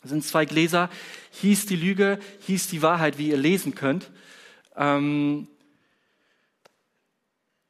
Das 0.00 0.10
sind 0.10 0.24
zwei 0.24 0.44
Gläser. 0.44 0.90
Hieß 1.30 1.66
die 1.66 1.76
Lüge, 1.76 2.18
hieß 2.46 2.66
die 2.66 2.82
Wahrheit, 2.82 3.16
wie 3.16 3.28
ihr 3.28 3.36
lesen 3.36 3.76
könnt. 3.76 4.10
Ähm, 4.74 5.46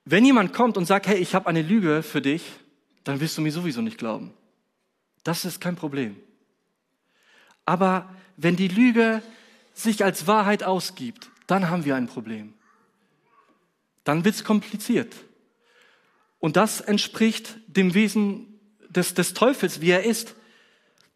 wenn 0.07 0.25
jemand 0.25 0.54
kommt 0.54 0.78
und 0.78 0.87
sagt, 0.87 1.07
hey, 1.07 1.19
ich 1.19 1.35
habe 1.35 1.49
eine 1.49 1.61
Lüge 1.61 2.02
für 2.02 2.23
dich, 2.23 2.45
dann 3.04 3.21
wirst 3.21 3.37
du 3.37 3.42
mir 3.42 3.52
sowieso 3.52 3.83
nicht 3.83 3.99
glauben. 3.99 4.33
Das 5.23 5.45
ist 5.45 5.61
kein 5.61 5.76
Problem. 5.76 6.16
Aber 7.66 8.09
wenn 8.37 8.57
die 8.57 8.69
Lüge 8.69 9.23
sich 9.75 10.05
als 10.05 10.27
Wahrheit 10.27 10.65
ausgibt, 10.65 11.31
dann 11.47 11.71
haben 11.71 11.85
wir 11.85 11.97
ein 11.97 12.07
Problem. 12.07 12.55
Dann 14.05 14.25
wird 14.25 14.35
es 14.35 14.45
kompliziert. 14.45 15.15
Und 16.41 16.57
das 16.57 16.81
entspricht 16.81 17.57
dem 17.67 17.95
Wesen 17.95 18.59
des, 18.89 19.15
des 19.15 19.35
Teufels, 19.35 19.81
wie 19.81 19.91
er 19.91 20.05
ist. 20.05 20.35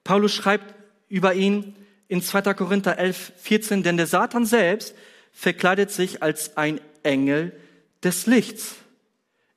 Paulus 0.04 0.32
schreibt 0.32 0.74
über 1.08 1.34
ihn 1.34 1.74
in 2.08 2.22
2. 2.22 2.54
Korinther 2.54 2.98
11, 2.98 3.32
14, 3.36 3.82
denn 3.82 3.96
der 3.96 4.06
Satan 4.06 4.46
selbst 4.46 4.94
verkleidet 5.32 5.90
sich 5.90 6.22
als 6.22 6.56
ein 6.56 6.80
Engel 7.02 7.58
des 8.02 8.26
Lichts. 8.26 8.76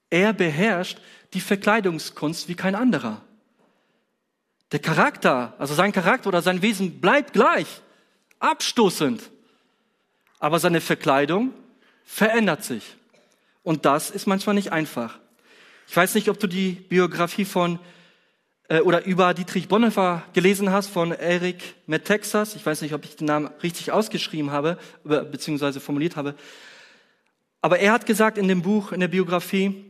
Er 0.10 0.34
beherrscht 0.34 1.00
die 1.34 1.42
Verkleidungskunst 1.42 2.48
wie 2.48 2.56
kein 2.56 2.75
anderer. 2.75 3.22
Der 4.72 4.80
Charakter, 4.80 5.54
also 5.58 5.74
sein 5.74 5.92
Charakter 5.92 6.28
oder 6.28 6.42
sein 6.42 6.62
Wesen 6.62 7.02
bleibt 7.02 7.34
gleich, 7.34 7.68
abstoßend. 8.40 9.30
Aber 10.40 10.60
seine 10.60 10.80
Verkleidung 10.80 11.54
verändert 12.06 12.64
sich. 12.64 12.96
Und 13.64 13.86
das 13.86 14.10
ist 14.10 14.28
manchmal 14.28 14.56
nicht 14.56 14.72
einfach. 14.72 15.20
Ich 15.88 15.96
weiß 15.96 16.16
nicht, 16.16 16.30
ob 16.30 16.40
du 16.40 16.48
die 16.48 16.72
Biografie 16.72 17.46
von 17.46 17.80
äh, 18.70 18.82
oder 18.82 19.06
über 19.06 19.34
Dietrich 19.34 19.68
Bonhoeffer 19.68 20.24
gelesen 20.34 20.72
hast 20.72 20.88
von 20.88 21.12
Eric 21.12 21.76
Metexas. 21.88 22.56
Ich 22.56 22.66
weiß 22.66 22.82
nicht, 22.82 22.94
ob 22.94 23.04
ich 23.04 23.16
den 23.16 23.26
Namen 23.26 23.48
richtig 23.64 23.92
ausgeschrieben 23.92 24.52
habe, 24.52 24.78
beziehungsweise 25.04 25.80
formuliert 25.80 26.16
habe. 26.16 26.36
Aber 27.62 27.80
er 27.80 27.92
hat 27.92 28.06
gesagt 28.06 28.38
in 28.38 28.48
dem 28.48 28.62
Buch, 28.62 28.92
in 28.92 29.02
der 29.02 29.08
Biografie, 29.10 29.84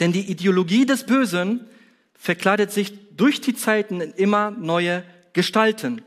denn 0.00 0.12
die 0.12 0.30
Ideologie 0.30 0.84
des 0.84 1.06
Bösen 1.06 1.66
verkleidet 2.14 2.72
sich 2.72 2.92
durch 3.16 3.40
die 3.40 3.54
Zeiten 3.54 4.00
in 4.00 4.12
immer 4.12 4.50
neue 4.50 5.04
Gestalten. 5.32 6.02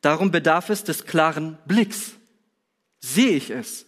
Darum 0.00 0.30
bedarf 0.30 0.70
es 0.70 0.84
des 0.84 1.06
klaren 1.06 1.58
Blicks. 1.66 2.12
Sehe 3.00 3.30
ich 3.30 3.50
es, 3.50 3.86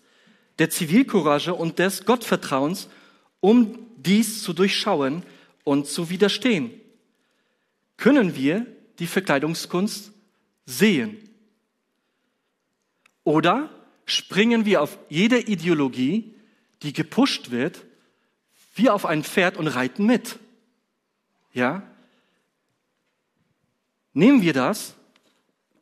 der 0.59 0.71
Zivilcourage 0.71 1.55
und 1.55 1.79
des 1.79 2.05
Gottvertrauens, 2.05 2.89
um 3.41 3.79
dies 3.97 4.43
zu 4.43 4.53
durchschauen 4.53 5.23
und 5.65 5.87
zu 5.87 6.11
widerstehen. 6.11 6.71
Können 7.97 8.37
wir 8.37 8.67
die 8.99 9.07
Verkleidungskunst 9.07 10.13
sehen? 10.65 11.19
Oder 13.25 13.71
springen 14.05 14.65
wir 14.65 14.83
auf 14.83 14.99
jede 15.09 15.39
Ideologie, 15.39 16.35
die 16.83 16.93
gepusht 16.93 17.51
wird, 17.51 17.85
wie 18.75 18.91
auf 18.91 19.07
ein 19.07 19.25
Pferd 19.25 19.57
und 19.57 19.67
reiten 19.67 20.07
mit? 20.07 20.39
Ja? 21.53 21.83
Nehmen 24.17 24.41
wir 24.41 24.55
das 24.55 24.95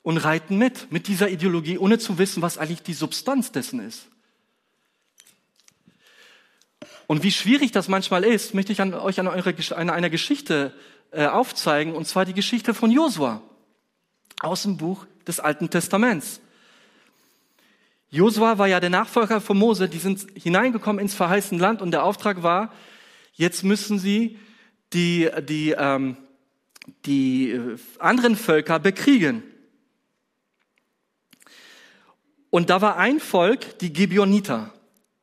und 0.02 0.16
reiten 0.16 0.58
mit, 0.58 0.90
mit 0.90 1.06
dieser 1.06 1.28
Ideologie, 1.28 1.78
ohne 1.78 2.00
zu 2.00 2.18
wissen, 2.18 2.42
was 2.42 2.58
eigentlich 2.58 2.82
die 2.82 2.92
Substanz 2.92 3.52
dessen 3.52 3.78
ist. 3.78 4.08
Und 7.06 7.22
wie 7.22 7.30
schwierig 7.30 7.70
das 7.70 7.86
manchmal 7.86 8.24
ist, 8.24 8.52
möchte 8.52 8.72
ich 8.72 8.80
an 8.80 8.92
euch 8.92 9.20
an, 9.20 9.28
eure, 9.28 9.54
an 9.76 9.88
einer 9.88 10.10
Geschichte 10.10 10.74
äh, 11.12 11.26
aufzeigen, 11.26 11.94
und 11.94 12.08
zwar 12.08 12.24
die 12.24 12.34
Geschichte 12.34 12.74
von 12.74 12.90
Josua 12.90 13.40
aus 14.40 14.62
dem 14.62 14.78
Buch 14.78 15.06
des 15.28 15.38
Alten 15.38 15.70
Testaments. 15.70 16.40
Josua 18.10 18.58
war 18.58 18.66
ja 18.66 18.80
der 18.80 18.90
Nachfolger 18.90 19.40
von 19.40 19.56
Mose, 19.56 19.88
die 19.88 19.98
sind 19.98 20.26
hineingekommen 20.34 21.00
ins 21.00 21.14
verheißene 21.14 21.60
Land 21.60 21.80
und 21.80 21.92
der 21.92 22.02
Auftrag 22.02 22.42
war, 22.42 22.72
jetzt 23.34 23.62
müssen 23.62 24.00
sie 24.00 24.40
die, 24.92 25.30
die, 25.48 25.70
ähm, 25.78 26.16
die 27.06 27.50
äh, 27.50 27.78
anderen 27.98 28.36
Völker 28.36 28.78
bekriegen. 28.78 29.42
Und 32.50 32.70
da 32.70 32.80
war 32.80 32.96
ein 32.96 33.20
Volk, 33.20 33.78
die 33.80 33.92
Gibeoniter. 33.92 34.72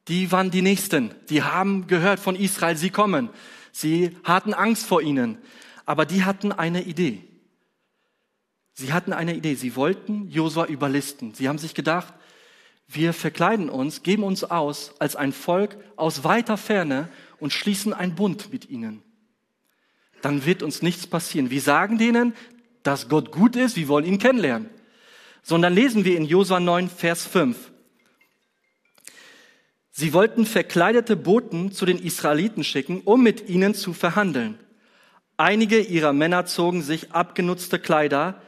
Die 0.08 0.32
waren 0.32 0.52
die 0.52 0.62
Nächsten. 0.62 1.14
Die 1.30 1.44
haben 1.44 1.88
gehört 1.88 2.20
von 2.20 2.36
Israel, 2.36 2.76
sie 2.76 2.90
kommen. 2.90 3.30
Sie 3.72 4.18
hatten 4.24 4.54
Angst 4.54 4.86
vor 4.86 5.02
ihnen. 5.02 5.38
Aber 5.86 6.06
die 6.06 6.26
hatten 6.26 6.52
eine 6.52 6.84
Idee. 6.84 7.24
Sie 8.74 8.92
hatten 8.92 9.14
eine 9.14 9.36
Idee. 9.36 9.56
Sie 9.56 9.76
wollten 9.76 10.28
Josua 10.30 10.66
überlisten. 10.66 11.34
Sie 11.34 11.48
haben 11.48 11.58
sich 11.58 11.74
gedacht, 11.74 12.14
wir 12.88 13.14
verkleiden 13.14 13.70
uns, 13.70 14.04
geben 14.04 14.24
uns 14.24 14.44
aus 14.44 14.94
als 15.00 15.16
ein 15.16 15.32
Volk 15.32 15.78
aus 15.96 16.26
weiter 16.26 16.58
Ferne 16.58 17.08
und 17.40 17.54
schließen 17.54 17.94
einen 17.94 18.16
Bund 18.16 18.52
mit 18.52 18.70
ihnen 18.70 19.04
dann 20.22 20.46
wird 20.46 20.64
uns 20.64 20.82
nichts 20.82 21.08
passieren. 21.08 21.50
Wir 21.50 21.62
sagen 21.62 21.98
denen, 21.98 22.34
dass 22.84 23.10
Gott 23.10 23.32
gut 23.32 23.56
ist, 23.56 23.76
wir 23.76 23.88
wollen 23.88 24.06
ihn 24.06 24.20
kennenlernen. 24.20 24.70
Sondern 25.44 25.74
lesen 25.74 26.06
wir 26.06 26.18
in 26.18 26.26
Josua 26.26 26.60
9, 26.60 26.90
Vers 26.90 27.26
5. 27.26 27.72
Sie 29.92 30.14
wollten 30.14 30.46
verkleidete 30.46 31.16
Boten 31.16 31.72
zu 31.72 31.86
den 31.86 32.00
Israeliten 32.00 32.64
schicken, 32.64 33.02
um 33.02 33.22
mit 33.22 33.50
ihnen 33.50 33.76
zu 33.76 33.94
verhandeln. 33.94 34.58
Einige 35.38 35.80
ihrer 35.80 36.14
Männer 36.14 36.46
zogen 36.46 36.82
sich 36.82 37.12
abgenutzte 37.12 37.80
Kleider 37.80 38.42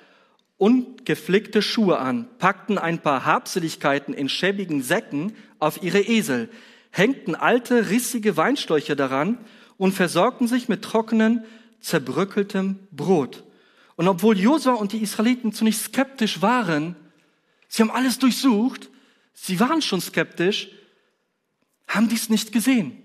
und 0.58 1.06
geflickte 1.06 1.62
Schuhe 1.62 1.98
an, 2.00 2.28
packten 2.38 2.78
ein 2.78 3.00
paar 3.00 3.26
Habseligkeiten 3.26 4.14
in 4.14 4.30
schäbigen 4.30 4.82
Säcken 4.82 5.36
auf 5.60 5.84
ihre 5.84 6.02
Esel, 6.02 6.50
hängten 6.92 7.36
alte, 7.36 7.90
rissige 7.90 8.38
Weinschläuche 8.38 8.96
daran 8.96 9.40
und 9.78 9.94
versorgten 9.94 10.48
sich 10.48 10.70
mit 10.70 10.84
trockenen 10.84 11.44
zerbröckeltem 11.84 12.80
Brot. 12.92 13.44
Und 13.96 14.08
obwohl 14.08 14.40
Josua 14.40 14.74
und 14.74 14.94
die 14.94 15.04
Israeliten 15.04 15.54
zunächst 15.54 15.86
skeptisch 15.86 16.42
waren, 16.42 16.96
sie 17.68 17.84
haben 17.84 17.92
alles 17.92 18.18
durchsucht, 18.18 18.90
sie 19.34 19.60
waren 19.60 19.82
schon 19.82 20.02
skeptisch, 20.02 20.70
haben 21.88 22.10
dies 22.10 22.30
nicht 22.30 22.52
gesehen. 22.52 23.04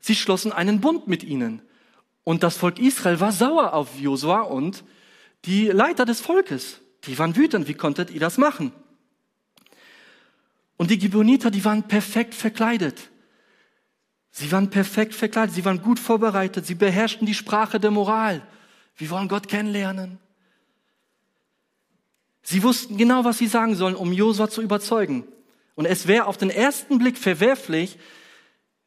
Sie 0.00 0.14
schlossen 0.14 0.52
einen 0.52 0.80
Bund 0.80 1.08
mit 1.08 1.24
ihnen. 1.24 1.60
Und 2.24 2.42
das 2.42 2.56
Volk 2.56 2.78
Israel 2.78 3.20
war 3.20 3.32
sauer 3.32 3.74
auf 3.74 3.98
Josua 3.98 4.42
und 4.42 4.84
die 5.44 5.66
Leiter 5.66 6.04
des 6.04 6.20
Volkes. 6.20 6.80
Die 7.04 7.18
waren 7.18 7.36
wütend. 7.36 7.68
Wie 7.68 7.74
konntet 7.74 8.10
ihr 8.10 8.20
das 8.20 8.38
machen? 8.38 8.72
Und 10.76 10.90
die 10.90 10.98
Gibeoniter, 10.98 11.50
die 11.50 11.64
waren 11.64 11.88
perfekt 11.88 12.34
verkleidet. 12.34 13.10
Sie 14.30 14.52
waren 14.52 14.70
perfekt 14.70 15.14
verkleidet, 15.14 15.54
sie 15.54 15.64
waren 15.64 15.82
gut 15.82 15.98
vorbereitet, 15.98 16.66
sie 16.66 16.74
beherrschten 16.74 17.26
die 17.26 17.34
Sprache 17.34 17.80
der 17.80 17.90
Moral. 17.90 18.46
Wir 18.96 19.10
wollen 19.10 19.28
Gott 19.28 19.48
kennenlernen. 19.48 20.18
Sie 22.42 22.62
wussten 22.62 22.96
genau, 22.96 23.24
was 23.24 23.38
sie 23.38 23.46
sagen 23.46 23.74
sollen, 23.74 23.94
um 23.94 24.12
Josua 24.12 24.48
zu 24.48 24.62
überzeugen. 24.62 25.24
Und 25.74 25.86
es 25.86 26.06
wäre 26.06 26.26
auf 26.26 26.36
den 26.36 26.50
ersten 26.50 26.98
Blick 26.98 27.18
verwerflich, 27.18 27.98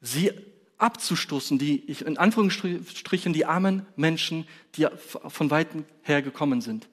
sie 0.02 0.32
abzustoßen, 0.78 1.60
die, 1.60 1.76
in 1.76 2.18
Anführungsstrichen, 2.18 3.34
die 3.34 3.46
armen 3.46 3.86
Menschen, 3.96 4.48
die 4.76 4.88
von 5.28 5.52
weitem 5.52 5.86
her 6.02 6.22
gekommen 6.22 6.62
sind. 6.62 6.90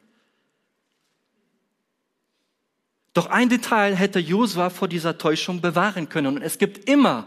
Doch 3.14 3.26
ein 3.26 3.49
Detail 3.49 3.97
hätte 3.97 4.19
Josua 4.21 4.71
vor 4.71 4.87
dieser 4.87 5.19
Täuschung 5.19 5.61
bewahren 5.61 6.09
können. 6.09 6.37
Und 6.37 6.43
es 6.43 6.59
gibt 6.59 6.88
immer 6.88 7.26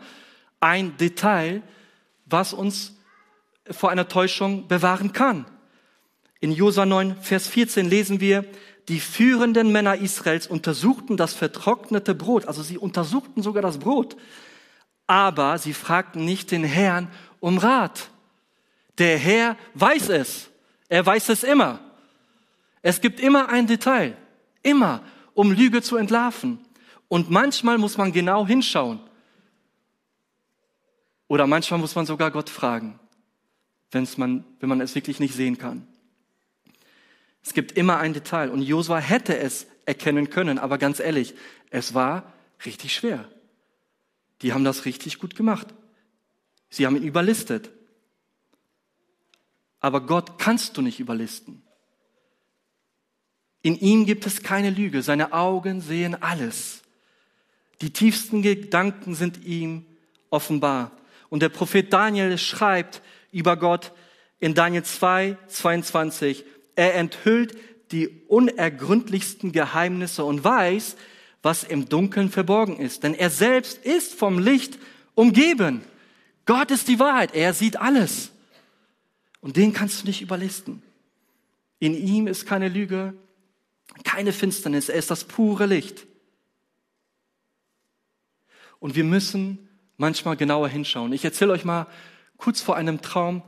ein 0.62 0.96
Detail, 0.98 1.62
was 2.26 2.54
uns 2.54 2.96
vor 3.70 3.92
einer 3.92 4.08
Täuschung 4.08 4.68
bewahren 4.68 5.12
kann. 5.12 5.46
In 6.40 6.52
Josua 6.52 6.86
9, 6.86 7.18
Vers 7.22 7.48
14 7.48 7.88
lesen 7.88 8.20
wir, 8.20 8.46
die 8.88 9.00
führenden 9.00 9.72
Männer 9.72 9.96
Israels 9.96 10.48
untersuchten 10.48 11.18
das 11.18 11.34
vertrocknete 11.34 12.16
Brot, 12.16 12.48
also 12.48 12.64
sie 12.64 12.78
untersuchten 12.78 13.44
sogar 13.44 13.62
das 13.62 13.78
Brot, 13.78 14.18
aber 15.06 15.58
sie 15.58 15.74
fragten 15.74 16.26
nicht 16.26 16.52
den 16.52 16.64
Herrn 16.64 17.10
um 17.40 17.58
Rat. 17.58 18.10
Der 18.98 19.18
Herr 19.18 19.58
weiß 19.74 20.10
es. 20.10 20.50
Er 20.90 21.06
weiß 21.06 21.30
es 21.30 21.44
immer. 21.44 21.80
Es 22.82 23.02
gibt 23.02 23.20
immer 23.20 23.50
ein 23.50 23.68
Detail. 23.68 24.16
Immer, 24.64 25.02
um 25.34 25.52
Lüge 25.52 25.82
zu 25.82 25.98
entlarven. 25.98 26.60
Und 27.08 27.30
manchmal 27.30 27.78
muss 27.78 27.98
man 27.98 28.12
genau 28.12 28.48
hinschauen. 28.48 29.00
Oder 31.32 31.48
manchmal 31.48 31.80
muss 31.80 31.96
man 31.96 32.06
sogar 32.06 32.30
Gott 32.30 32.50
fragen, 32.50 33.00
wenn's 33.90 34.18
man, 34.18 34.44
wenn 34.60 34.68
man 34.68 34.82
es 34.82 34.96
wirklich 34.96 35.22
nicht 35.22 35.34
sehen 35.34 35.58
kann. 35.58 35.88
Es 37.42 37.54
gibt 37.54 37.72
immer 37.78 38.00
ein 38.00 38.12
Detail. 38.12 38.50
Und 38.50 38.62
Josua 38.62 38.98
hätte 38.98 39.38
es 39.38 39.66
erkennen 39.86 40.30
können, 40.30 40.60
aber 40.60 40.78
ganz 40.78 41.00
ehrlich, 41.00 41.34
es 41.70 41.94
war 41.94 42.34
richtig 42.66 42.94
schwer. 42.94 43.32
Die 44.42 44.52
haben 44.52 44.66
das 44.66 44.84
richtig 44.84 45.20
gut 45.20 45.38
gemacht. 45.38 45.68
Sie 46.70 46.86
haben 46.86 46.98
ihn 46.98 47.04
überlistet. 47.04 47.72
Aber 49.80 50.06
Gott 50.06 50.38
kannst 50.38 50.76
du 50.76 50.82
nicht 50.82 51.00
überlisten. 51.00 51.64
In 53.62 53.78
ihm 53.78 54.06
gibt 54.06 54.26
es 54.26 54.44
keine 54.44 54.70
Lüge. 54.70 55.02
Seine 55.02 55.32
Augen 55.32 55.80
sehen 55.80 56.22
alles. 56.22 56.82
Die 57.80 57.94
tiefsten 57.94 58.42
Gedanken 58.42 59.16
sind 59.16 59.46
ihm 59.46 59.86
offenbar. 60.30 60.92
Und 61.32 61.42
der 61.42 61.50
Prophet 61.50 61.94
Daniel 61.94 62.38
schreibt 62.38 63.02
über 63.32 63.56
Gott 63.56 63.94
in 64.42 64.54
Daniel 64.54 64.84
2, 64.84 65.38
22, 65.48 66.44
er 66.76 66.96
enthüllt 66.96 67.58
die 67.94 68.10
unergründlichsten 68.28 69.54
Geheimnisse 69.54 70.26
und 70.26 70.44
weiß, 70.44 70.98
was 71.42 71.64
im 71.64 71.88
Dunkeln 71.88 72.30
verborgen 72.30 72.78
ist. 72.78 73.04
Denn 73.04 73.14
er 73.14 73.30
selbst 73.30 73.78
ist 73.86 74.14
vom 74.14 74.40
Licht 74.40 74.78
umgeben. 75.16 75.82
Gott 76.46 76.70
ist 76.70 76.90
die 76.90 77.00
Wahrheit. 77.00 77.34
Er 77.34 77.54
sieht 77.54 77.78
alles. 77.78 78.32
Und 79.40 79.56
den 79.56 79.72
kannst 79.72 80.02
du 80.02 80.08
nicht 80.08 80.22
überlisten. 80.22 80.84
In 81.80 81.96
ihm 81.96 82.28
ist 82.28 82.46
keine 82.46 82.68
Lüge, 82.68 83.14
keine 84.04 84.34
Finsternis. 84.34 84.90
Er 84.90 84.96
ist 84.96 85.10
das 85.10 85.24
pure 85.24 85.66
Licht. 85.66 86.08
Und 88.80 88.96
wir 88.96 89.06
müssen 89.06 89.70
manchmal 90.02 90.36
genauer 90.36 90.68
hinschauen. 90.68 91.14
Ich 91.14 91.24
erzähle 91.24 91.54
euch 91.54 91.64
mal 91.64 91.86
kurz 92.38 92.60
vor 92.60 92.76
einem 92.76 93.02
Traum. 93.02 93.44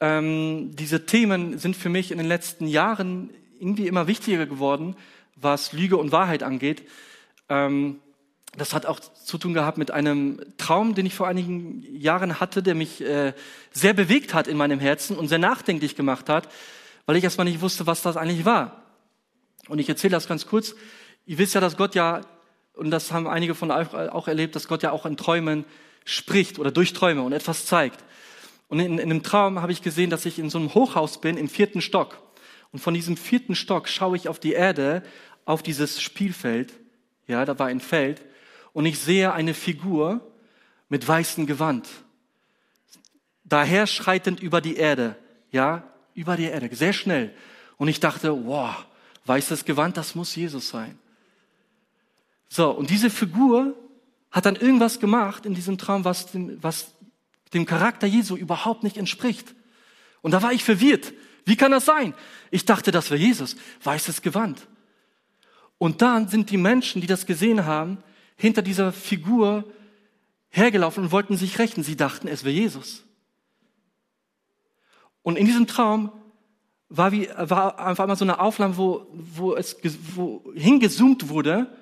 Ähm, 0.00 0.74
diese 0.74 1.04
Themen 1.06 1.58
sind 1.58 1.76
für 1.76 1.90
mich 1.90 2.10
in 2.10 2.18
den 2.18 2.26
letzten 2.26 2.66
Jahren 2.66 3.30
irgendwie 3.60 3.86
immer 3.86 4.06
wichtiger 4.06 4.46
geworden, 4.46 4.96
was 5.36 5.72
Lüge 5.72 5.98
und 5.98 6.10
Wahrheit 6.10 6.42
angeht. 6.42 6.88
Ähm, 7.50 8.00
das 8.56 8.72
hat 8.72 8.86
auch 8.86 9.00
zu 9.00 9.36
tun 9.36 9.52
gehabt 9.52 9.76
mit 9.76 9.90
einem 9.90 10.40
Traum, 10.56 10.94
den 10.94 11.04
ich 11.04 11.14
vor 11.14 11.28
einigen 11.28 11.84
Jahren 11.94 12.40
hatte, 12.40 12.62
der 12.62 12.74
mich 12.74 13.02
äh, 13.02 13.34
sehr 13.70 13.92
bewegt 13.92 14.32
hat 14.32 14.48
in 14.48 14.56
meinem 14.56 14.80
Herzen 14.80 15.16
und 15.16 15.28
sehr 15.28 15.38
nachdenklich 15.38 15.94
gemacht 15.94 16.30
hat, 16.30 16.48
weil 17.04 17.16
ich 17.16 17.24
erstmal 17.24 17.44
nicht 17.44 17.60
wusste, 17.60 17.86
was 17.86 18.00
das 18.00 18.16
eigentlich 18.16 18.46
war. 18.46 18.82
Und 19.68 19.78
ich 19.78 19.88
erzähle 19.90 20.12
das 20.12 20.26
ganz 20.26 20.46
kurz. 20.46 20.74
Ihr 21.26 21.36
wisst 21.36 21.54
ja, 21.54 21.60
dass 21.60 21.76
Gott 21.76 21.94
ja, 21.94 22.22
und 22.74 22.90
das 22.90 23.12
haben 23.12 23.26
einige 23.26 23.54
von 23.54 23.70
euch 23.70 23.92
auch 23.94 24.28
erlebt, 24.28 24.56
dass 24.56 24.68
Gott 24.68 24.82
ja 24.82 24.92
auch 24.92 25.06
in 25.06 25.16
Träumen 25.16 25.64
spricht 26.04 26.58
oder 26.58 26.70
durch 26.70 26.92
Träume 26.92 27.22
und 27.22 27.32
etwas 27.32 27.66
zeigt. 27.66 28.04
Und 28.68 28.80
in, 28.80 28.98
in 28.98 29.10
einem 29.10 29.22
Traum 29.22 29.60
habe 29.60 29.72
ich 29.72 29.82
gesehen, 29.82 30.10
dass 30.10 30.24
ich 30.24 30.38
in 30.38 30.48
so 30.48 30.58
einem 30.58 30.72
Hochhaus 30.74 31.20
bin, 31.20 31.36
im 31.36 31.48
vierten 31.48 31.80
Stock. 31.80 32.22
Und 32.72 32.78
von 32.78 32.94
diesem 32.94 33.16
vierten 33.16 33.54
Stock 33.54 33.88
schaue 33.88 34.16
ich 34.16 34.28
auf 34.28 34.38
die 34.38 34.52
Erde, 34.52 35.02
auf 35.44 35.62
dieses 35.62 36.00
Spielfeld. 36.00 36.72
Ja, 37.26 37.44
da 37.44 37.58
war 37.58 37.66
ein 37.66 37.80
Feld. 37.80 38.22
Und 38.72 38.86
ich 38.86 38.98
sehe 38.98 39.32
eine 39.32 39.52
Figur 39.52 40.32
mit 40.88 41.06
weißem 41.06 41.46
Gewand. 41.46 41.86
Daher 43.44 43.86
schreitend 43.86 44.40
über 44.40 44.62
die 44.62 44.76
Erde. 44.76 45.16
Ja, 45.50 45.84
über 46.14 46.36
die 46.36 46.44
Erde. 46.44 46.74
Sehr 46.74 46.94
schnell. 46.94 47.34
Und 47.76 47.88
ich 47.88 48.00
dachte, 48.00 48.46
wow, 48.46 48.74
weißes 49.26 49.66
Gewand, 49.66 49.98
das 49.98 50.14
muss 50.14 50.34
Jesus 50.34 50.70
sein. 50.70 50.98
So, 52.54 52.70
und 52.70 52.90
diese 52.90 53.08
Figur 53.08 53.74
hat 54.30 54.44
dann 54.44 54.56
irgendwas 54.56 55.00
gemacht 55.00 55.46
in 55.46 55.54
diesem 55.54 55.78
Traum, 55.78 56.04
was 56.04 56.32
dem, 56.32 56.62
was 56.62 56.92
dem 57.54 57.64
Charakter 57.64 58.06
Jesu 58.06 58.36
überhaupt 58.36 58.82
nicht 58.82 58.98
entspricht. 58.98 59.54
Und 60.20 60.32
da 60.32 60.42
war 60.42 60.52
ich 60.52 60.62
verwirrt. 60.62 61.14
Wie 61.46 61.56
kann 61.56 61.70
das 61.70 61.86
sein? 61.86 62.12
Ich 62.50 62.66
dachte, 62.66 62.90
das 62.90 63.10
wäre 63.10 63.18
Jesus. 63.18 63.56
Weißes 63.84 64.20
Gewand. 64.20 64.68
Und 65.78 66.02
dann 66.02 66.28
sind 66.28 66.50
die 66.50 66.58
Menschen, 66.58 67.00
die 67.00 67.06
das 67.06 67.24
gesehen 67.24 67.64
haben, 67.64 68.02
hinter 68.36 68.60
dieser 68.60 68.92
Figur 68.92 69.64
hergelaufen 70.50 71.04
und 71.04 71.10
wollten 71.10 71.38
sich 71.38 71.58
rächen. 71.58 71.82
Sie 71.82 71.96
dachten, 71.96 72.28
es 72.28 72.44
wäre 72.44 72.54
Jesus. 72.54 73.02
Und 75.22 75.38
in 75.38 75.46
diesem 75.46 75.66
Traum 75.66 76.12
war, 76.90 77.12
wie, 77.12 77.30
war 77.34 77.78
einfach 77.78 78.06
mal 78.06 78.16
so 78.16 78.26
eine 78.26 78.40
Aufnahme, 78.40 78.76
wo, 78.76 79.06
wo 79.10 79.54
es 79.54 79.78
wo 80.14 80.44
hingezoomt 80.54 81.30
wurde 81.30 81.78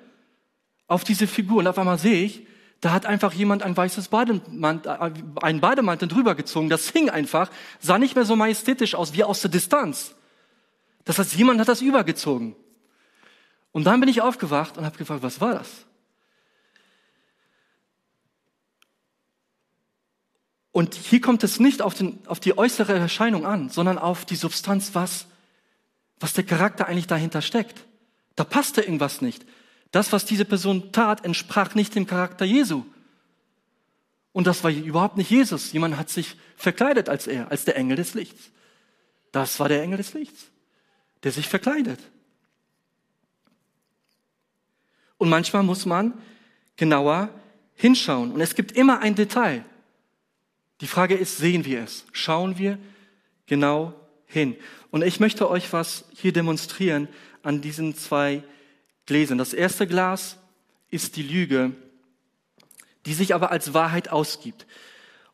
auf 0.91 1.05
diese 1.05 1.25
Figur. 1.25 1.59
Und 1.59 1.67
auf 1.67 1.79
einmal 1.79 1.97
sehe 1.97 2.25
ich, 2.25 2.45
da 2.81 2.91
hat 2.91 3.05
einfach 3.05 3.31
jemand 3.31 3.63
ein 3.63 3.77
weißes 3.77 4.09
Bademantel, 4.09 4.91
äh, 4.91 5.11
einen 5.41 5.61
Bademantel 5.61 6.09
drüber 6.09 6.35
gezogen. 6.35 6.69
Das 6.69 6.89
hing 6.89 7.09
einfach, 7.09 7.49
sah 7.79 7.97
nicht 7.97 8.15
mehr 8.15 8.25
so 8.25 8.35
majestätisch 8.35 8.93
aus 8.95 9.13
wie 9.13 9.23
aus 9.23 9.39
der 9.41 9.51
Distanz. 9.51 10.15
Das 11.05 11.17
heißt, 11.17 11.33
jemand 11.35 11.61
hat 11.61 11.69
das 11.69 11.81
übergezogen. 11.81 12.55
Und 13.71 13.85
dann 13.85 14.01
bin 14.01 14.09
ich 14.09 14.21
aufgewacht 14.21 14.77
und 14.77 14.83
habe 14.83 14.97
gefragt, 14.97 15.23
was 15.23 15.39
war 15.39 15.53
das? 15.53 15.69
Und 20.73 20.95
hier 20.95 21.21
kommt 21.21 21.43
es 21.43 21.59
nicht 21.59 21.81
auf, 21.81 21.93
den, 21.93 22.19
auf 22.27 22.41
die 22.41 22.57
äußere 22.57 22.93
Erscheinung 22.93 23.45
an, 23.45 23.69
sondern 23.69 23.97
auf 23.97 24.25
die 24.25 24.35
Substanz, 24.35 24.91
was, 24.93 25.25
was 26.19 26.33
der 26.33 26.43
Charakter 26.43 26.87
eigentlich 26.87 27.07
dahinter 27.07 27.41
steckt. 27.41 27.85
Da 28.35 28.43
passte 28.43 28.81
irgendwas 28.81 29.21
nicht. 29.21 29.45
Das, 29.91 30.11
was 30.13 30.25
diese 30.25 30.45
Person 30.45 30.91
tat, 30.91 31.25
entsprach 31.25 31.75
nicht 31.75 31.95
dem 31.95 32.07
Charakter 32.07 32.45
Jesu. 32.45 32.85
Und 34.31 34.47
das 34.47 34.63
war 34.63 34.71
überhaupt 34.71 35.17
nicht 35.17 35.29
Jesus. 35.29 35.73
Jemand 35.73 35.97
hat 35.97 36.09
sich 36.09 36.37
verkleidet 36.55 37.09
als 37.09 37.27
er, 37.27 37.51
als 37.51 37.65
der 37.65 37.75
Engel 37.75 37.97
des 37.97 38.13
Lichts. 38.13 38.51
Das 39.31 39.59
war 39.59 39.67
der 39.67 39.83
Engel 39.83 39.97
des 39.97 40.13
Lichts, 40.13 40.45
der 41.23 41.31
sich 41.31 41.47
verkleidet. 41.47 41.99
Und 45.17 45.29
manchmal 45.29 45.63
muss 45.63 45.85
man 45.85 46.13
genauer 46.77 47.29
hinschauen. 47.75 48.31
Und 48.31 48.41
es 48.41 48.55
gibt 48.55 48.71
immer 48.71 48.99
ein 48.99 49.15
Detail. 49.15 49.65
Die 50.79 50.87
Frage 50.87 51.15
ist, 51.15 51.37
sehen 51.37 51.65
wir 51.65 51.83
es? 51.83 52.05
Schauen 52.11 52.57
wir 52.57 52.79
genau 53.45 53.93
hin? 54.25 54.55
Und 54.89 55.03
ich 55.03 55.19
möchte 55.19 55.49
euch 55.49 55.71
was 55.73 56.05
hier 56.13 56.33
demonstrieren 56.33 57.07
an 57.43 57.61
diesen 57.61 57.95
zwei 57.95 58.43
Gläsern. 59.11 59.37
Das 59.37 59.53
erste 59.53 59.87
Glas 59.87 60.37
ist 60.89 61.17
die 61.17 61.23
Lüge, 61.23 61.73
die 63.05 63.13
sich 63.13 63.35
aber 63.35 63.51
als 63.51 63.73
Wahrheit 63.73 64.07
ausgibt. 64.09 64.65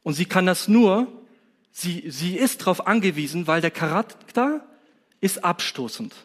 Und 0.02 0.16
sie 0.16 0.26
kann 0.26 0.48
das 0.48 0.68
nur, 0.68 1.06
sie, 1.72 2.10
sie 2.10 2.36
ist 2.36 2.62
darauf 2.62 2.88
angewiesen, 2.88 3.46
weil 3.46 3.62
der 3.62 3.70
Charakter 3.70 4.66
ist 5.22 5.44
abstoßend. 5.44 6.16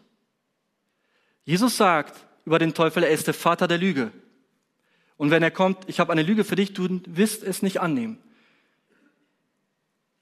Jesus 1.45 1.77
sagt 1.77 2.27
über 2.47 2.59
den 2.59 2.73
Teufel, 2.73 3.03
er 3.03 3.11
ist 3.11 3.27
der 3.27 3.35
Vater 3.35 3.69
der 3.69 3.77
Lüge. 3.77 4.13
Und 5.19 5.31
wenn 5.31 5.43
er 5.43 5.51
kommt, 5.51 5.87
ich 5.89 6.01
habe 6.01 6.11
eine 6.11 6.23
Lüge 6.23 6.45
für 6.45 6.57
dich, 6.57 6.73
du 6.73 7.03
wirst 7.07 7.43
es 7.43 7.61
nicht 7.61 7.83
annehmen. 7.83 8.17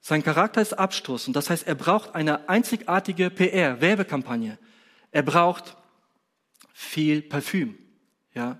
Sein 0.00 0.24
Charakter 0.24 0.60
ist 0.60 0.72
abstoßend. 0.72 1.36
Das 1.36 1.48
heißt, 1.48 1.68
er 1.68 1.76
braucht 1.76 2.16
eine 2.16 2.48
einzigartige 2.48 3.30
PR, 3.30 3.80
Werbekampagne. 3.80 4.58
Er 5.12 5.22
braucht 5.22 5.76
viel 6.80 7.20
Parfüm. 7.20 7.76
Ja, 8.34 8.58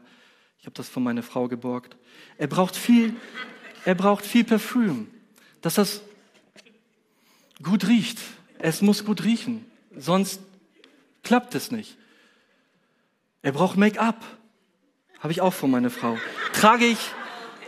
ich 0.58 0.66
habe 0.66 0.74
das 0.74 0.90
von 0.90 1.02
meiner 1.02 1.22
Frau 1.22 1.48
geborgt. 1.48 1.96
Er 2.36 2.48
braucht 2.48 2.76
viel, 2.76 3.16
er 3.86 3.94
braucht 3.94 4.26
viel 4.26 4.44
Parfüm, 4.44 5.08
dass 5.62 5.76
das 5.76 6.02
gut 7.62 7.88
riecht. 7.88 8.18
Es 8.58 8.82
muss 8.82 9.06
gut 9.06 9.24
riechen, 9.24 9.64
sonst 9.96 10.42
klappt 11.22 11.54
es 11.54 11.70
nicht. 11.70 11.96
Er 13.40 13.52
braucht 13.52 13.78
Make-up, 13.78 14.22
habe 15.20 15.32
ich 15.32 15.40
auch 15.40 15.54
von 15.54 15.70
meiner 15.70 15.90
Frau. 15.90 16.18
Trage 16.52 16.84
ich 16.84 16.98